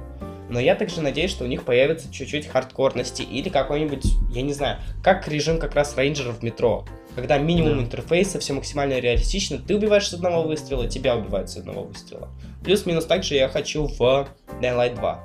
но 0.52 0.60
я 0.60 0.76
также 0.76 1.02
надеюсь, 1.02 1.32
что 1.32 1.46
у 1.46 1.48
них 1.48 1.64
появится 1.64 2.12
чуть-чуть 2.14 2.48
хардкорности 2.48 3.22
или 3.22 3.50
какой-нибудь, 3.50 4.04
я 4.32 4.42
не 4.42 4.54
знаю, 4.54 4.78
как 5.02 5.28
режим 5.28 5.58
как 5.60 5.76
раз 5.76 5.96
рейнджеров 5.98 6.40
в 6.40 6.44
метро. 6.44 6.86
Когда 7.16 7.38
минимум 7.38 7.78
Да. 7.78 7.84
интерфейса, 7.84 8.40
все 8.40 8.54
максимально 8.54 9.00
реалистично, 9.00 9.58
ты 9.58 9.76
убиваешь 9.76 10.10
с 10.10 10.14
одного 10.14 10.44
выстрела, 10.44 10.88
тебя 10.88 11.16
убивают 11.16 11.50
с 11.50 11.58
одного 11.58 11.84
выстрела. 11.84 12.28
Плюс-минус 12.64 13.06
также 13.06 13.36
я 13.36 13.48
хочу 13.48 13.88
в 13.88 14.28
Dying 14.62 14.78
Light 14.78 14.96
2. 14.96 15.20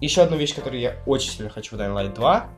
Еще 0.00 0.22
одну 0.22 0.36
вещь, 0.36 0.54
которую 0.54 0.80
я 0.80 0.96
очень 1.06 1.30
сильно 1.30 1.50
хочу 1.50 1.76
в 1.76 1.80
Dying 1.80 1.94
Light 1.94 2.14
2, 2.14 2.48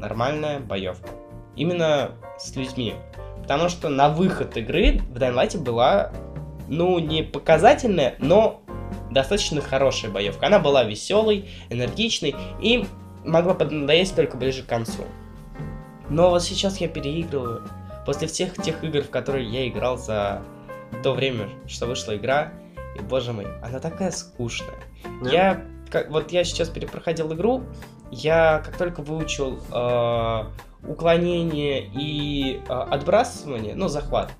нормальная 0.00 0.58
боевка. 0.58 1.08
Именно 1.56 2.12
с 2.38 2.54
людьми. 2.56 2.94
Потому 3.42 3.68
что 3.68 3.88
на 3.88 4.08
выход 4.08 4.56
игры 4.56 5.00
в 5.10 5.16
Dying 5.18 5.34
Light 5.34 5.58
была, 5.58 6.12
ну, 6.68 6.98
не 6.98 7.22
показательная, 7.22 8.16
но 8.18 8.62
достаточно 9.10 9.60
хорошая 9.60 10.10
боевка. 10.10 10.46
Она 10.46 10.58
была 10.58 10.84
веселой, 10.84 11.48
энергичной 11.70 12.34
и 12.60 12.86
могла 13.24 13.54
поднадоесть 13.54 14.14
только 14.14 14.36
ближе 14.36 14.62
к 14.62 14.66
концу. 14.66 15.04
Но 16.08 16.30
вот 16.30 16.42
сейчас 16.42 16.78
я 16.78 16.88
переигрываю. 16.88 17.62
После 18.04 18.28
всех 18.28 18.54
тех 18.62 18.84
игр, 18.84 19.00
в 19.02 19.10
которые 19.10 19.48
я 19.48 19.66
играл 19.66 19.96
за 19.96 20.42
то 21.02 21.12
время, 21.12 21.48
что 21.66 21.86
вышла 21.86 22.16
игра, 22.16 22.52
и, 22.96 23.00
боже 23.00 23.32
мой, 23.32 23.46
она 23.62 23.80
такая 23.80 24.10
скучная. 24.10 24.76
Да? 25.22 25.30
Я, 25.30 25.64
как, 25.90 26.10
вот 26.10 26.30
я 26.30 26.44
сейчас 26.44 26.68
перепроходил 26.68 27.32
игру, 27.32 27.62
я 28.10 28.62
как 28.64 28.76
только 28.76 29.00
выучил 29.00 29.58
э, 29.72 30.44
уклонение 30.86 31.90
и 31.94 32.60
э, 32.68 32.72
отбрасывание, 32.72 33.74
ну, 33.74 33.88
захват, 33.88 34.32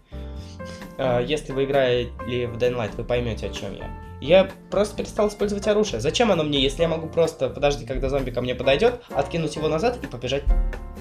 э, 0.98 1.24
если 1.26 1.52
вы 1.52 1.64
играли 1.64 2.10
в 2.46 2.56
Dying 2.58 2.76
Light, 2.76 2.94
вы 2.96 3.04
поймете, 3.04 3.46
о 3.46 3.50
чем 3.50 3.74
я. 3.74 4.03
Я 4.24 4.48
просто 4.70 4.96
перестал 4.96 5.28
использовать 5.28 5.66
оружие. 5.66 6.00
Зачем 6.00 6.32
оно 6.32 6.44
мне, 6.44 6.58
если 6.58 6.80
я 6.80 6.88
могу 6.88 7.08
просто 7.08 7.50
подожди, 7.50 7.84
когда 7.84 8.08
зомби 8.08 8.30
ко 8.30 8.40
мне 8.40 8.54
подойдет, 8.54 9.02
откинуть 9.14 9.54
его 9.54 9.68
назад 9.68 9.98
и 10.02 10.06
побежать 10.06 10.44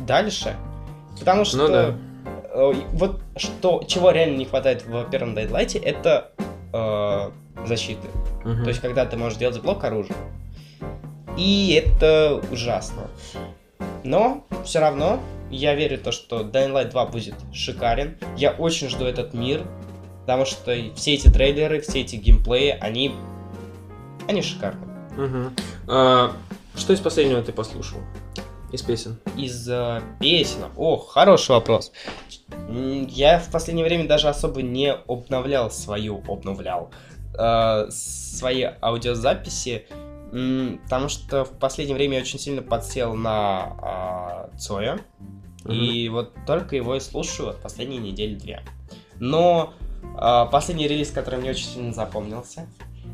дальше? 0.05 0.57
Потому 1.17 1.45
что 1.45 1.57
Ну 1.57 1.67
да. 1.69 1.95
э, 2.53 2.73
вот 2.91 3.21
что, 3.37 3.81
чего 3.87 4.11
реально 4.11 4.35
не 4.35 4.45
хватает 4.45 4.85
в 4.85 5.09
первом 5.09 5.37
Light, 5.37 5.81
это 5.81 6.31
э, 6.73 7.65
защиты. 7.65 8.09
Мгм. 8.43 8.63
То 8.63 8.67
есть, 8.67 8.81
когда 8.81 9.05
ты 9.05 9.15
можешь 9.15 9.39
делать 9.39 9.61
блок 9.61 9.81
оружия. 9.85 10.17
И 11.37 11.81
это 11.81 12.41
ужасно. 12.51 13.03
Но 14.03 14.45
все 14.65 14.79
равно 14.79 15.21
я 15.49 15.75
верю 15.75 15.97
в 15.97 16.01
то, 16.01 16.11
что 16.11 16.41
Dying 16.41 16.73
Light 16.73 16.89
2 16.89 17.05
будет 17.05 17.35
шикарен. 17.53 18.17
Я 18.35 18.51
очень 18.51 18.89
жду 18.89 19.05
этот 19.05 19.33
мир, 19.33 19.61
потому 20.23 20.45
что 20.45 20.73
все 20.95 21.15
эти 21.15 21.27
трейлеры, 21.27 21.81
все 21.81 22.01
эти 22.01 22.15
геймплеи, 22.15 22.77
они, 22.79 23.13
они 24.27 24.41
шикарны. 24.41 24.85
Мгм. 25.17 25.53
А, 25.87 26.33
что 26.75 26.93
из 26.93 27.01
последнего 27.01 27.41
ты 27.41 27.51
послушал? 27.51 27.99
Из 28.71 28.81
песен. 28.81 29.19
Из 29.37 29.69
э, 29.69 30.01
песен, 30.19 30.65
о, 30.77 30.97
хороший 30.97 31.51
вопрос. 31.51 31.91
Я 32.69 33.37
в 33.37 33.51
последнее 33.51 33.85
время 33.85 34.07
даже 34.07 34.29
особо 34.29 34.61
не 34.63 34.91
обновлял 34.93 35.69
свою, 35.69 36.23
обновлял, 36.27 36.89
э, 37.37 37.87
свои 37.91 38.65
аудиозаписи, 38.81 39.85
потому 40.31 41.09
что 41.09 41.43
в 41.43 41.51
последнее 41.59 41.95
время 41.95 42.15
я 42.15 42.21
очень 42.21 42.39
сильно 42.39 42.63
подсел 42.63 43.13
на 43.13 43.75
а, 43.79 44.49
Цоя, 44.57 44.99
и 45.69 46.09
вот 46.09 46.33
только 46.47 46.75
его 46.75 46.95
и 46.95 46.99
слушаю 46.99 47.49
вот 47.49 47.61
последние 47.61 47.99
недели 47.99 48.33
две. 48.33 48.63
Но 49.19 49.75
последний 50.51 50.87
релиз, 50.87 51.11
который 51.11 51.39
мне 51.39 51.51
очень 51.51 51.65
сильно 51.65 51.93
запомнился, 51.93 52.67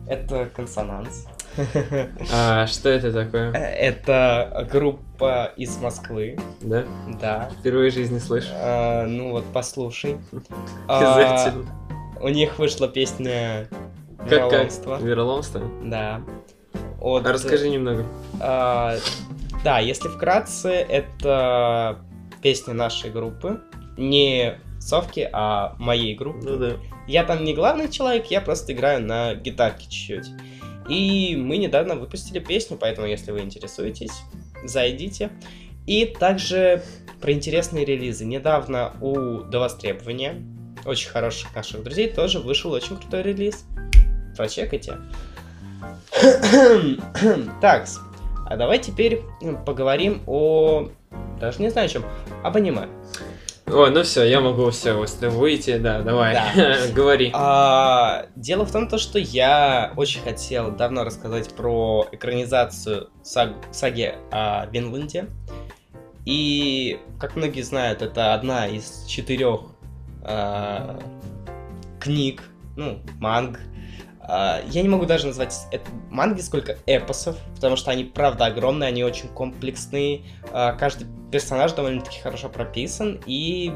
это 0.08 0.50
Консонанс. 0.56 1.26
А 2.32 2.68
что 2.68 2.90
это 2.90 3.12
такое? 3.12 3.52
Это 3.52 4.68
группа 4.72 5.52
из 5.58 5.78
Москвы, 5.78 6.38
Да? 6.62 6.86
да. 7.20 7.50
Впервые 7.60 7.90
в 7.92 7.94
жизни 7.94 8.20
слышу. 8.20 8.48
А, 8.54 9.06
ну 9.08 9.32
вот, 9.32 9.46
послушай. 9.52 10.18
А, 10.88 11.52
у 12.22 12.30
них 12.30 12.60
вышла 12.60 12.88
песня 12.88 13.68
Как 14.30 14.30
как? 14.30 14.52
«Вероломство». 14.52 14.98
Вероломство? 15.02 15.62
Да. 15.84 16.22
От, 17.02 17.26
А 17.26 17.34
расскажи 17.34 17.70
немного. 17.70 18.06
а, 18.40 18.96
да, 19.64 19.80
если 19.80 20.08
вкратце, 20.08 20.70
это 20.70 22.00
песня 22.42 22.74
нашей 22.74 23.10
группы. 23.10 23.60
Не 23.98 24.60
Совки, 24.80 25.28
а 25.32 25.76
моей 25.78 26.16
группы. 26.16 26.40
Ну 26.44 26.58
да. 26.58 26.78
Я 27.08 27.24
там 27.24 27.44
не 27.44 27.54
главный 27.54 27.90
человек, 27.90 28.28
я 28.28 28.42
просто 28.42 28.74
играю 28.74 29.02
на 29.06 29.36
гитарке 29.36 29.90
чуть-чуть. 29.90 30.28
И 30.90 31.36
мы 31.36 31.58
недавно 31.58 31.96
выпустили 31.96 32.40
песню, 32.40 32.78
поэтому 32.80 33.08
если 33.08 33.32
вы 33.32 33.42
интересуетесь, 33.42 34.24
зайдите. 34.64 35.30
И 35.86 36.06
также 36.06 36.84
про 37.22 37.32
интересные 37.32 37.86
релизы. 37.86 38.26
Недавно 38.26 38.94
у 39.02 39.40
До 39.40 39.60
Востребования, 39.60 40.42
очень 40.86 41.10
хороших 41.10 41.56
наших 41.56 41.84
друзей, 41.84 42.10
тоже 42.10 42.40
вышел 42.40 42.72
очень 42.72 42.98
крутой 42.98 43.24
релиз. 43.24 43.66
Прочекайте. 44.36 44.98
Так, 47.62 47.88
а 48.48 48.58
давай 48.58 48.80
теперь 48.80 49.22
поговорим 49.66 50.22
о... 50.26 50.90
Даже 51.40 51.62
не 51.62 51.70
знаю 51.70 51.86
о 51.86 51.90
чем. 51.90 52.04
Об 52.44 52.58
аниме. 52.58 52.88
Ой, 53.72 53.92
ну 53.92 54.02
все, 54.04 54.24
я 54.24 54.42
могу 54.42 54.72
все, 54.72 54.94
выйти, 54.94 55.78
да, 55.78 56.02
давай, 56.02 56.36
говори. 56.94 57.30
А, 57.34 58.26
дело 58.36 58.66
в 58.66 58.72
том, 58.72 58.88
то, 58.88 58.98
что 58.98 59.20
я 59.20 59.94
очень 59.96 60.22
хотел 60.22 60.72
давно 60.72 61.04
рассказать 61.04 61.54
про 61.54 62.08
экранизацию 62.12 63.10
саг- 63.24 63.56
саги 63.72 64.16
о 64.32 64.66
Винланде. 64.72 65.28
И, 66.26 67.00
как 67.20 67.36
многие 67.36 67.62
знают, 67.62 68.02
это 68.02 68.34
одна 68.34 68.68
из 68.68 69.06
четырех 69.08 69.62
а, 70.24 71.00
книг, 72.00 72.44
ну, 72.76 73.00
манг. 73.20 73.60
А, 74.30 74.62
я 74.68 74.84
не 74.84 74.90
могу 74.90 75.06
даже 75.06 75.26
назвать 75.26 75.56
это 75.72 75.90
манги 76.12 76.42
сколько 76.42 76.78
эпосов, 76.86 77.36
потому 77.56 77.76
что 77.76 77.90
они 77.90 78.04
правда 78.04 78.46
огромные, 78.46 78.90
они 78.90 79.04
очень 79.04 79.28
комплексные. 79.30 80.22
А, 80.54 80.74
каждый 80.74 81.08
персонаж 81.32 81.72
довольно-таки 81.72 82.20
хорошо 82.20 82.48
прописан, 82.48 83.20
и 83.26 83.74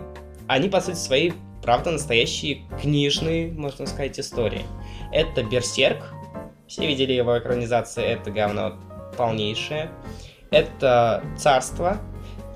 они, 0.48 0.70
по 0.70 0.80
сути 0.80 0.98
своей, 0.98 1.34
правда, 1.64 1.90
настоящие 1.90 2.62
книжные, 2.80 3.52
можно 3.52 3.88
сказать, 3.88 4.20
истории. 4.20 4.64
Это 5.12 5.44
Берсерк. 5.44 6.14
Все 6.68 6.86
видели 6.86 7.14
его 7.14 7.38
экранизации, 7.38 8.04
это 8.04 8.30
говно 8.30 8.76
полнейшее. 9.18 9.90
Это 10.52 11.24
Царство. 11.36 11.98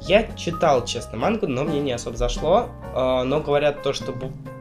Я 0.02 0.24
читал, 0.36 0.86
честно, 0.86 1.18
мангу, 1.18 1.48
но 1.48 1.64
мне 1.64 1.80
не 1.80 1.92
особо 1.92 2.16
зашло. 2.16 2.70
Э, 2.94 3.24
Но 3.24 3.42
говорят 3.42 3.82
то, 3.82 3.94
что 3.94 4.14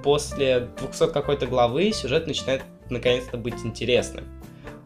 после 0.03 0.69
200 0.81 1.13
какой-то 1.13 1.47
главы 1.47 1.93
сюжет 1.93 2.27
начинает 2.27 2.63
наконец-то 2.91 3.37
быть 3.37 3.65
интересным. 3.65 4.25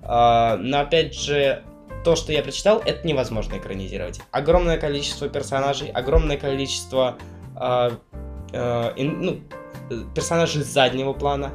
Э, 0.03 0.57
Но 0.57 0.81
опять 0.81 1.15
же, 1.15 1.63
то, 2.05 2.17
что 2.17 2.33
я 2.33 2.43
прочитал, 2.43 2.81
это 2.85 3.07
невозможно 3.07 3.57
экранизировать. 3.57 4.21
Огромное 4.31 4.79
количество 4.79 5.29
персонажей, 5.29 5.89
огромное 5.91 6.37
количество 6.37 7.19
э, 7.57 7.91
ин- 8.97 9.21
ну, 9.23 9.41
персонажей 10.15 10.63
заднего 10.63 11.13
плана. 11.13 11.53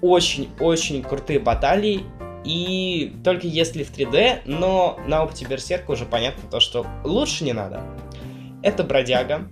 Очень-очень 0.00 1.02
крутые 1.02 1.40
баталии. 1.40 2.04
И 2.44 3.14
только 3.22 3.46
если 3.46 3.82
в 3.82 3.92
3D, 3.92 4.40
но 4.46 4.98
на 5.06 5.24
опыте 5.24 5.44
Берсерка 5.44 5.90
уже 5.90 6.06
понятно 6.06 6.48
то, 6.50 6.58
что 6.58 6.86
лучше 7.04 7.44
не 7.44 7.52
надо. 7.52 7.82
Это 8.62 8.82
бродяга. 8.82 9.48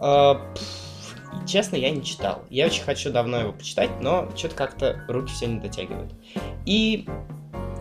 Э, 0.00 0.34
честно, 1.46 1.76
я 1.76 1.90
не 1.90 2.04
читал. 2.04 2.44
Я 2.50 2.66
очень 2.66 2.82
хочу 2.82 3.10
давно 3.10 3.40
его 3.40 3.52
почитать, 3.52 3.90
но 4.00 4.30
что-то 4.36 4.54
как-то 4.54 5.04
руки 5.08 5.32
все 5.32 5.46
не 5.46 5.60
дотягивают. 5.60 6.12
И 6.66 7.06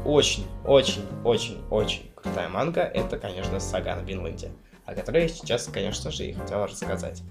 очень, 0.05 0.45
очень, 0.65 1.01
очень, 1.23 1.61
очень 1.69 2.11
крутая 2.15 2.49
манга, 2.49 2.81
это, 2.81 3.17
конечно, 3.17 3.59
сага 3.59 3.95
на 3.95 4.01
Винланде, 4.01 4.51
о 4.85 4.93
которой 4.93 5.23
я 5.23 5.27
сейчас, 5.29 5.65
конечно 5.67 6.11
же, 6.11 6.25
и 6.25 6.33
хотел 6.33 6.65
рассказать. 6.65 7.21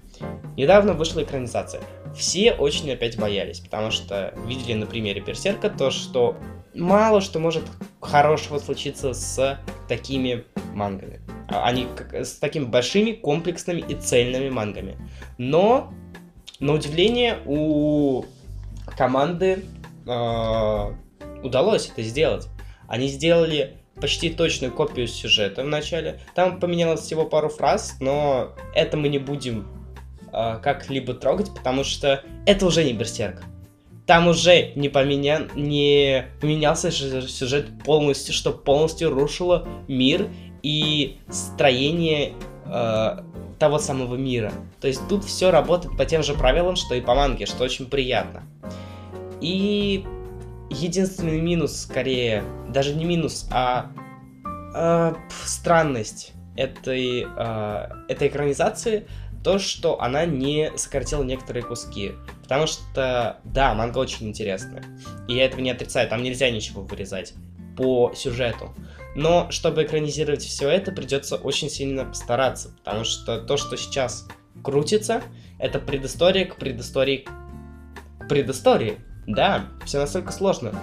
Недавно 0.57 0.93
вышла 0.93 1.23
экранизация. 1.23 1.81
Все 2.15 2.53
очень 2.53 2.91
опять 2.91 3.17
боялись, 3.17 3.59
потому 3.59 3.91
что 3.91 4.33
видели 4.45 4.73
на 4.73 4.85
примере 4.85 5.21
Берсерка 5.21 5.69
то, 5.69 5.89
что 5.91 6.35
мало 6.75 7.21
что 7.21 7.39
может 7.39 7.63
хорошего 8.01 8.59
случиться 8.59 9.13
с 9.13 9.59
такими 9.87 10.45
мангами. 10.73 11.21
А- 11.49 11.65
Они 11.65 11.87
как- 11.95 12.13
с 12.13 12.33
такими 12.39 12.65
большими, 12.65 13.11
комплексными 13.11 13.81
и 13.81 13.95
цельными 13.95 14.49
мангами. 14.49 14.97
Но, 15.37 15.93
на 16.63 16.73
удивление, 16.73 17.39
у 17.45 18.23
команды 18.97 19.65
э, 20.07 20.91
удалось 21.43 21.89
это 21.91 22.01
сделать. 22.03 22.47
Они 22.87 23.07
сделали 23.07 23.77
почти 23.99 24.29
точную 24.29 24.71
копию 24.73 25.07
сюжета 25.07 25.63
в 25.63 25.67
начале. 25.67 26.21
Там 26.35 26.61
поменялось 26.61 27.01
всего 27.01 27.25
пару 27.25 27.49
фраз, 27.49 27.97
но 27.99 28.53
это 28.73 28.95
мы 28.95 29.09
не 29.09 29.19
будем 29.19 29.67
э, 30.31 30.59
как-либо 30.63 31.13
трогать, 31.13 31.53
потому 31.53 31.83
что 31.83 32.23
это 32.45 32.65
уже 32.65 32.85
не 32.85 32.93
Берсерк. 32.93 33.43
Там 34.05 34.27
уже 34.27 34.71
не, 34.75 34.87
поменян, 34.87 35.49
не 35.55 36.27
поменялся 36.39 36.91
сю- 36.91 37.27
сюжет 37.27 37.67
полностью, 37.83 38.33
что 38.33 38.51
полностью 38.51 39.09
рушило 39.09 39.67
мир 39.89 40.29
и 40.61 41.17
строение 41.29 42.33
э, 42.65 43.19
того 43.63 43.79
самого 43.79 44.15
мира. 44.15 44.51
То 44.81 44.89
есть 44.89 45.07
тут 45.07 45.23
все 45.23 45.49
работает 45.49 45.95
по 45.95 46.03
тем 46.03 46.21
же 46.21 46.33
правилам, 46.33 46.75
что 46.75 46.95
и 46.95 46.99
по 46.99 47.15
манге, 47.15 47.45
что 47.45 47.63
очень 47.63 47.85
приятно. 47.85 48.43
И 49.39 50.05
единственный 50.69 51.39
минус, 51.39 51.83
скорее, 51.83 52.43
даже 52.67 52.93
не 52.93 53.05
минус, 53.05 53.47
а 53.49 53.89
пф, 55.29 55.47
странность 55.47 56.33
этой, 56.57 57.25
э, 57.25 57.89
этой 58.09 58.27
экранизации 58.27 59.07
то, 59.45 59.59
что 59.59 60.01
она 60.01 60.25
не 60.25 60.71
сократила 60.75 61.23
некоторые 61.23 61.63
куски. 61.63 62.11
Потому 62.41 62.67
что, 62.67 63.37
да, 63.45 63.73
манга 63.75 63.99
очень 63.99 64.27
интересная. 64.27 64.83
И 65.29 65.35
я 65.35 65.45
этого 65.45 65.61
не 65.61 65.71
отрицаю, 65.71 66.09
там 66.09 66.21
нельзя 66.21 66.49
ничего 66.49 66.81
вырезать 66.81 67.33
по 67.77 68.11
сюжету. 68.13 68.73
Но 69.15 69.49
чтобы 69.51 69.83
экранизировать 69.83 70.43
все 70.43 70.69
это, 70.69 70.91
придется 70.91 71.35
очень 71.35 71.69
сильно 71.69 72.05
постараться, 72.05 72.69
потому 72.77 73.03
что 73.03 73.39
то, 73.39 73.57
что 73.57 73.77
сейчас 73.77 74.27
крутится, 74.63 75.21
это 75.59 75.79
предыстория 75.79 76.45
к 76.45 76.55
предыстории 76.55 77.25
к 78.19 78.27
предыстории. 78.27 78.97
Да, 79.27 79.67
все 79.85 79.99
настолько 79.99 80.31
сложно. 80.31 80.73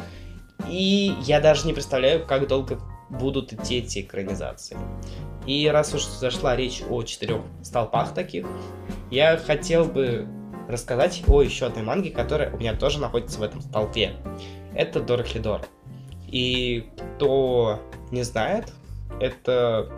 И 0.68 1.14
я 1.22 1.40
даже 1.40 1.66
не 1.66 1.72
представляю, 1.72 2.24
как 2.26 2.46
долго 2.46 2.80
будут 3.10 3.52
идти 3.52 3.78
эти 3.78 4.00
экранизации. 4.02 4.76
И 5.46 5.66
раз 5.68 5.94
уж 5.94 6.02
зашла 6.04 6.54
речь 6.54 6.82
о 6.88 7.02
четырех 7.02 7.40
столпах 7.62 8.14
таких, 8.14 8.46
я 9.10 9.36
хотел 9.36 9.84
бы 9.84 10.28
рассказать 10.68 11.22
о 11.26 11.42
еще 11.42 11.66
одной 11.66 11.82
манге, 11.82 12.10
которая 12.10 12.52
у 12.52 12.58
меня 12.58 12.74
тоже 12.74 13.00
находится 13.00 13.40
в 13.40 13.42
этом 13.42 13.60
столпе. 13.60 14.12
Это 14.74 15.00
Дорохидор. 15.00 15.62
И 16.30 16.88
кто 17.16 17.80
не 18.10 18.22
знает, 18.22 18.72
это 19.20 19.90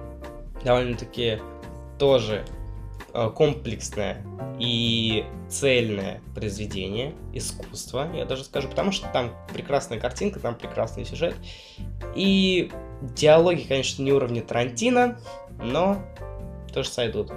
довольно-таки 0.64 1.38
тоже 1.99 2.45
э, 3.12 3.31
комплексное 3.35 4.25
и 4.59 5.25
цельное 5.49 6.21
произведение 6.35 7.14
искусства, 7.33 8.09
я 8.14 8.25
даже 8.25 8.45
скажу, 8.45 8.68
потому 8.68 8.92
что 8.92 9.09
там 9.09 9.33
прекрасная 9.53 10.01
картинка, 10.01 10.40
там 10.40 10.55
прекрасный 10.55 11.05
сюжет. 11.05 11.35
И 12.14 12.71
диалоги, 13.03 13.62
конечно, 13.62 14.03
не 14.03 14.12
уровня 14.12 14.42
Тарантино, 14.42 15.18
но 15.61 16.03
тоже 16.73 16.88
сойдут. 16.88 17.33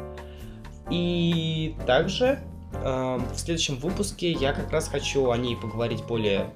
И 0.90 1.76
также 1.86 2.40
э, 2.74 3.20
в 3.34 3.38
следующем 3.38 3.78
выпуске 3.78 4.32
я 4.32 4.54
как 4.54 4.72
раз 4.72 4.88
хочу 4.88 5.32
о 5.32 5.38
ней 5.38 5.56
поговорить 5.56 6.04
более, 6.04 6.52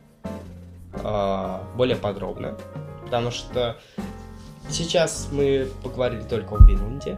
более 0.94 1.96
подробно, 1.96 2.58
потому 3.04 3.32
что 3.32 3.78
сейчас 4.70 5.30
мы 5.32 5.68
поговорили 5.84 6.24
только 6.24 6.56
о 6.56 6.58
Винланде. 6.64 7.18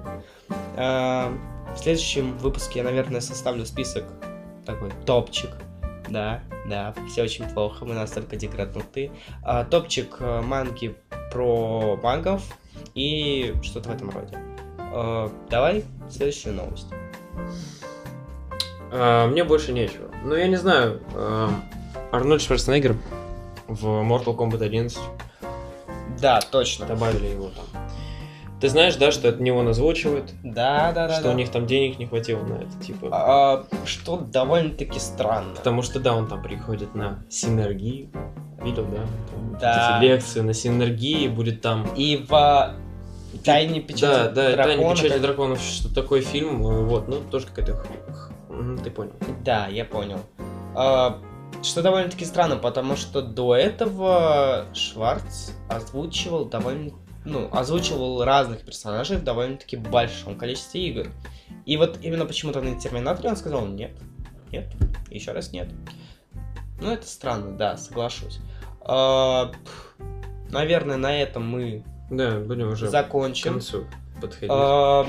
Э, 0.75 1.29
в 1.73 1.77
следующем 1.77 2.37
выпуске 2.37 2.79
я, 2.79 2.85
наверное, 2.85 3.21
составлю 3.21 3.65
список 3.65 4.05
такой 4.65 4.91
топчик. 5.05 5.51
Да, 6.09 6.41
да, 6.67 6.93
все 7.09 7.23
очень 7.23 7.45
плохо, 7.45 7.85
мы 7.85 7.93
настолько 7.93 8.35
деграднуты. 8.35 9.11
А, 9.43 9.63
топчик 9.63 10.17
э, 10.19 10.41
манги 10.41 10.95
про 11.31 11.97
магов 12.03 12.43
и 12.95 13.55
что-то 13.63 13.89
в 13.89 13.93
этом 13.93 14.09
роде. 14.09 14.37
А, 14.77 15.31
давай 15.49 15.85
следующую 16.09 16.55
новость. 16.55 16.87
А, 18.91 19.27
мне 19.27 19.45
больше 19.45 19.71
нечего. 19.71 20.09
Ну, 20.25 20.35
я 20.35 20.47
не 20.47 20.57
знаю. 20.57 21.01
А, 21.13 21.49
Арнольд 22.11 22.41
Шварценеггер 22.41 22.97
в 23.73 23.85
Mortal 23.85 24.35
Kombat 24.35 24.63
11 24.63 24.97
Да, 26.21 26.39
точно. 26.41 26.85
добавили 26.85 27.27
его 27.27 27.49
там. 27.49 27.81
Ты 28.59 28.69
знаешь, 28.69 28.95
да, 28.95 29.11
что 29.11 29.27
это 29.27 29.41
не 29.41 29.49
он 29.51 29.67
озвучивает, 29.69 30.33
Да, 30.43 30.91
да, 30.91 31.07
да. 31.07 31.13
что 31.15 31.23
да. 31.23 31.29
у 31.31 31.33
них 31.33 31.49
там 31.49 31.65
денег 31.65 31.97
не 31.97 32.05
хватило 32.05 32.43
на 32.43 32.55
это, 32.55 32.79
типа. 32.79 33.07
А, 33.11 33.65
что 33.85 34.17
довольно-таки 34.17 34.99
странно. 34.99 35.55
Потому 35.55 35.81
что, 35.81 35.99
да, 35.99 36.15
он 36.15 36.27
там 36.27 36.43
приходит 36.43 36.93
на 36.93 37.23
синергию. 37.27 38.09
Видел, 38.63 38.85
да? 38.85 38.97
Там 38.97 39.49
вот 39.49 39.59
Да. 39.59 39.97
Эти 39.97 40.05
лекции 40.05 40.41
на 40.41 40.53
синергии 40.53 41.27
будет 41.27 41.61
там. 41.61 41.87
И 41.95 42.23
в 42.29 42.75
Тайне 43.43 43.79
печати 43.81 44.31
да, 44.35 44.51
да. 44.55 44.63
Тайна 44.63 44.93
печати 44.93 45.13
как- 45.13 45.21
драконов, 45.21 45.59
что 45.59 45.91
такой 45.91 46.21
фильм, 46.21 46.61
вот, 46.61 47.07
ну, 47.07 47.15
тоже 47.31 47.47
какая-то 47.47 47.83
ты 48.83 48.91
понял. 48.91 49.13
Да, 49.43 49.67
я 49.67 49.85
понял. 49.85 50.19
А, 50.75 51.17
что 51.61 51.81
довольно-таки 51.81 52.25
странно, 52.25 52.57
потому 52.57 52.95
что 52.95 53.21
до 53.21 53.55
этого 53.55 54.65
Шварц 54.73 55.51
озвучивал 55.69 56.45
довольно 56.45 56.91
ну, 57.23 57.49
озвучивал 57.51 58.23
разных 58.23 58.61
персонажей 58.61 59.17
в 59.17 59.23
довольно-таки 59.23 59.77
большом 59.77 60.37
количестве 60.37 60.87
игр. 60.87 61.11
И 61.65 61.77
вот 61.77 61.99
именно 62.01 62.25
почему-то 62.25 62.61
на 62.61 62.79
Терминаторе 62.79 63.29
он 63.29 63.35
сказал 63.35 63.67
нет, 63.67 63.91
нет, 64.51 64.73
еще 65.09 65.31
раз 65.31 65.51
нет. 65.51 65.69
Ну, 66.81 66.91
это 66.91 67.05
странно, 67.05 67.55
да, 67.55 67.77
соглашусь. 67.77 68.39
А, 68.81 69.51
наверное, 70.49 70.97
на 70.97 71.15
этом 71.15 71.47
мы 71.47 71.83
Да, 72.09 72.39
будем 72.39 72.69
уже 72.69 72.87
к 72.87 72.89
закончим. 72.89 73.53
концу 73.53 73.85
подходить. 74.19 74.49
А, 74.51 75.07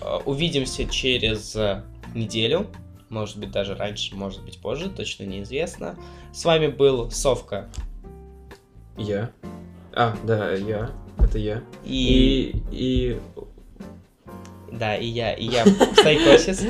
а, 0.00 0.16
Увидимся 0.24 0.86
через 0.86 1.54
э, 1.54 1.84
неделю. 2.14 2.66
Может 3.10 3.38
быть, 3.38 3.50
даже 3.50 3.74
раньше, 3.74 4.14
может 4.14 4.42
быть, 4.44 4.58
позже, 4.60 4.88
точно 4.88 5.24
неизвестно. 5.24 5.96
С 6.32 6.44
вами 6.44 6.68
был 6.68 7.10
Совка. 7.10 7.68
Я. 8.96 9.30
А, 9.92 10.16
да, 10.24 10.52
я. 10.52 10.90
Это 11.18 11.36
я. 11.38 11.62
И, 11.84 12.62
И, 12.70 13.10
и 13.12 13.20
да, 14.72 14.96
и 14.96 15.06
я, 15.06 15.32
и 15.34 15.44
я 15.46 15.66
Стайкосис. 15.66 16.64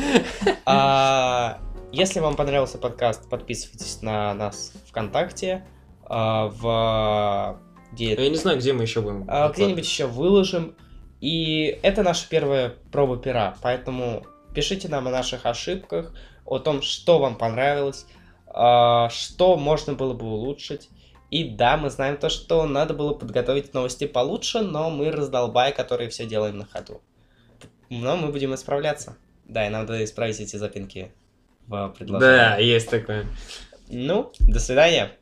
А, 0.64 1.61
Если 1.92 2.20
вам 2.20 2.37
понравился 2.37 2.79
подкаст, 2.79 3.29
подписывайтесь 3.29 4.00
на 4.00 4.33
нас 4.35 4.72
ВКонтакте. 4.88 5.64
а, 6.05 6.48
В 6.48 7.61
где 7.92 8.14
я 8.14 8.29
не 8.31 8.37
знаю, 8.37 8.59
где 8.59 8.72
мы 8.72 8.83
еще 8.83 9.03
будем. 9.03 9.24
А, 9.29 9.50
где-нибудь 9.50 9.85
еще 9.85 10.07
выложим. 10.07 10.74
И 11.20 11.79
это 11.83 12.03
наша 12.03 12.26
первая 12.31 12.72
проба 12.92 13.18
пера, 13.18 13.57
поэтому 13.61 14.24
пишите 14.55 14.89
нам 14.89 15.09
о 15.09 15.11
наших 15.11 15.47
ошибках, 15.47 16.13
о 16.45 16.59
том, 16.59 16.83
что 16.83 17.19
вам 17.19 17.37
понравилось, 17.37 18.07
а, 18.47 19.09
что 19.11 19.57
можно 19.57 19.95
было 19.95 20.15
бы 20.15 20.27
улучшить. 20.27 20.89
И 21.31 21.45
да, 21.45 21.77
мы 21.77 21.91
знаем 21.91 22.17
то, 22.17 22.29
что 22.29 22.67
надо 22.67 22.93
было 22.93 23.15
подготовить 23.15 23.73
новости 23.73 24.07
получше, 24.07 24.63
но 24.63 24.91
мы 24.91 25.13
раздолбай, 25.13 25.73
которые 25.73 26.11
все 26.11 26.27
делаем 26.27 26.59
на 26.59 26.67
ходу. 26.67 27.01
Но 27.89 28.17
мы 28.17 28.33
будем 28.33 28.55
исправляться. 28.55 29.17
Да, 29.45 29.67
и 29.67 29.71
нам 29.71 29.83
надо 29.83 30.03
исправить 30.05 30.41
эти 30.41 30.57
запинки 30.57 31.13
в 31.67 31.95
предложении. 31.97 32.35
Да, 32.35 32.57
есть 32.57 32.91
такое. 32.91 33.27
Ну, 33.89 34.33
до 34.41 34.59
свидания. 34.59 35.13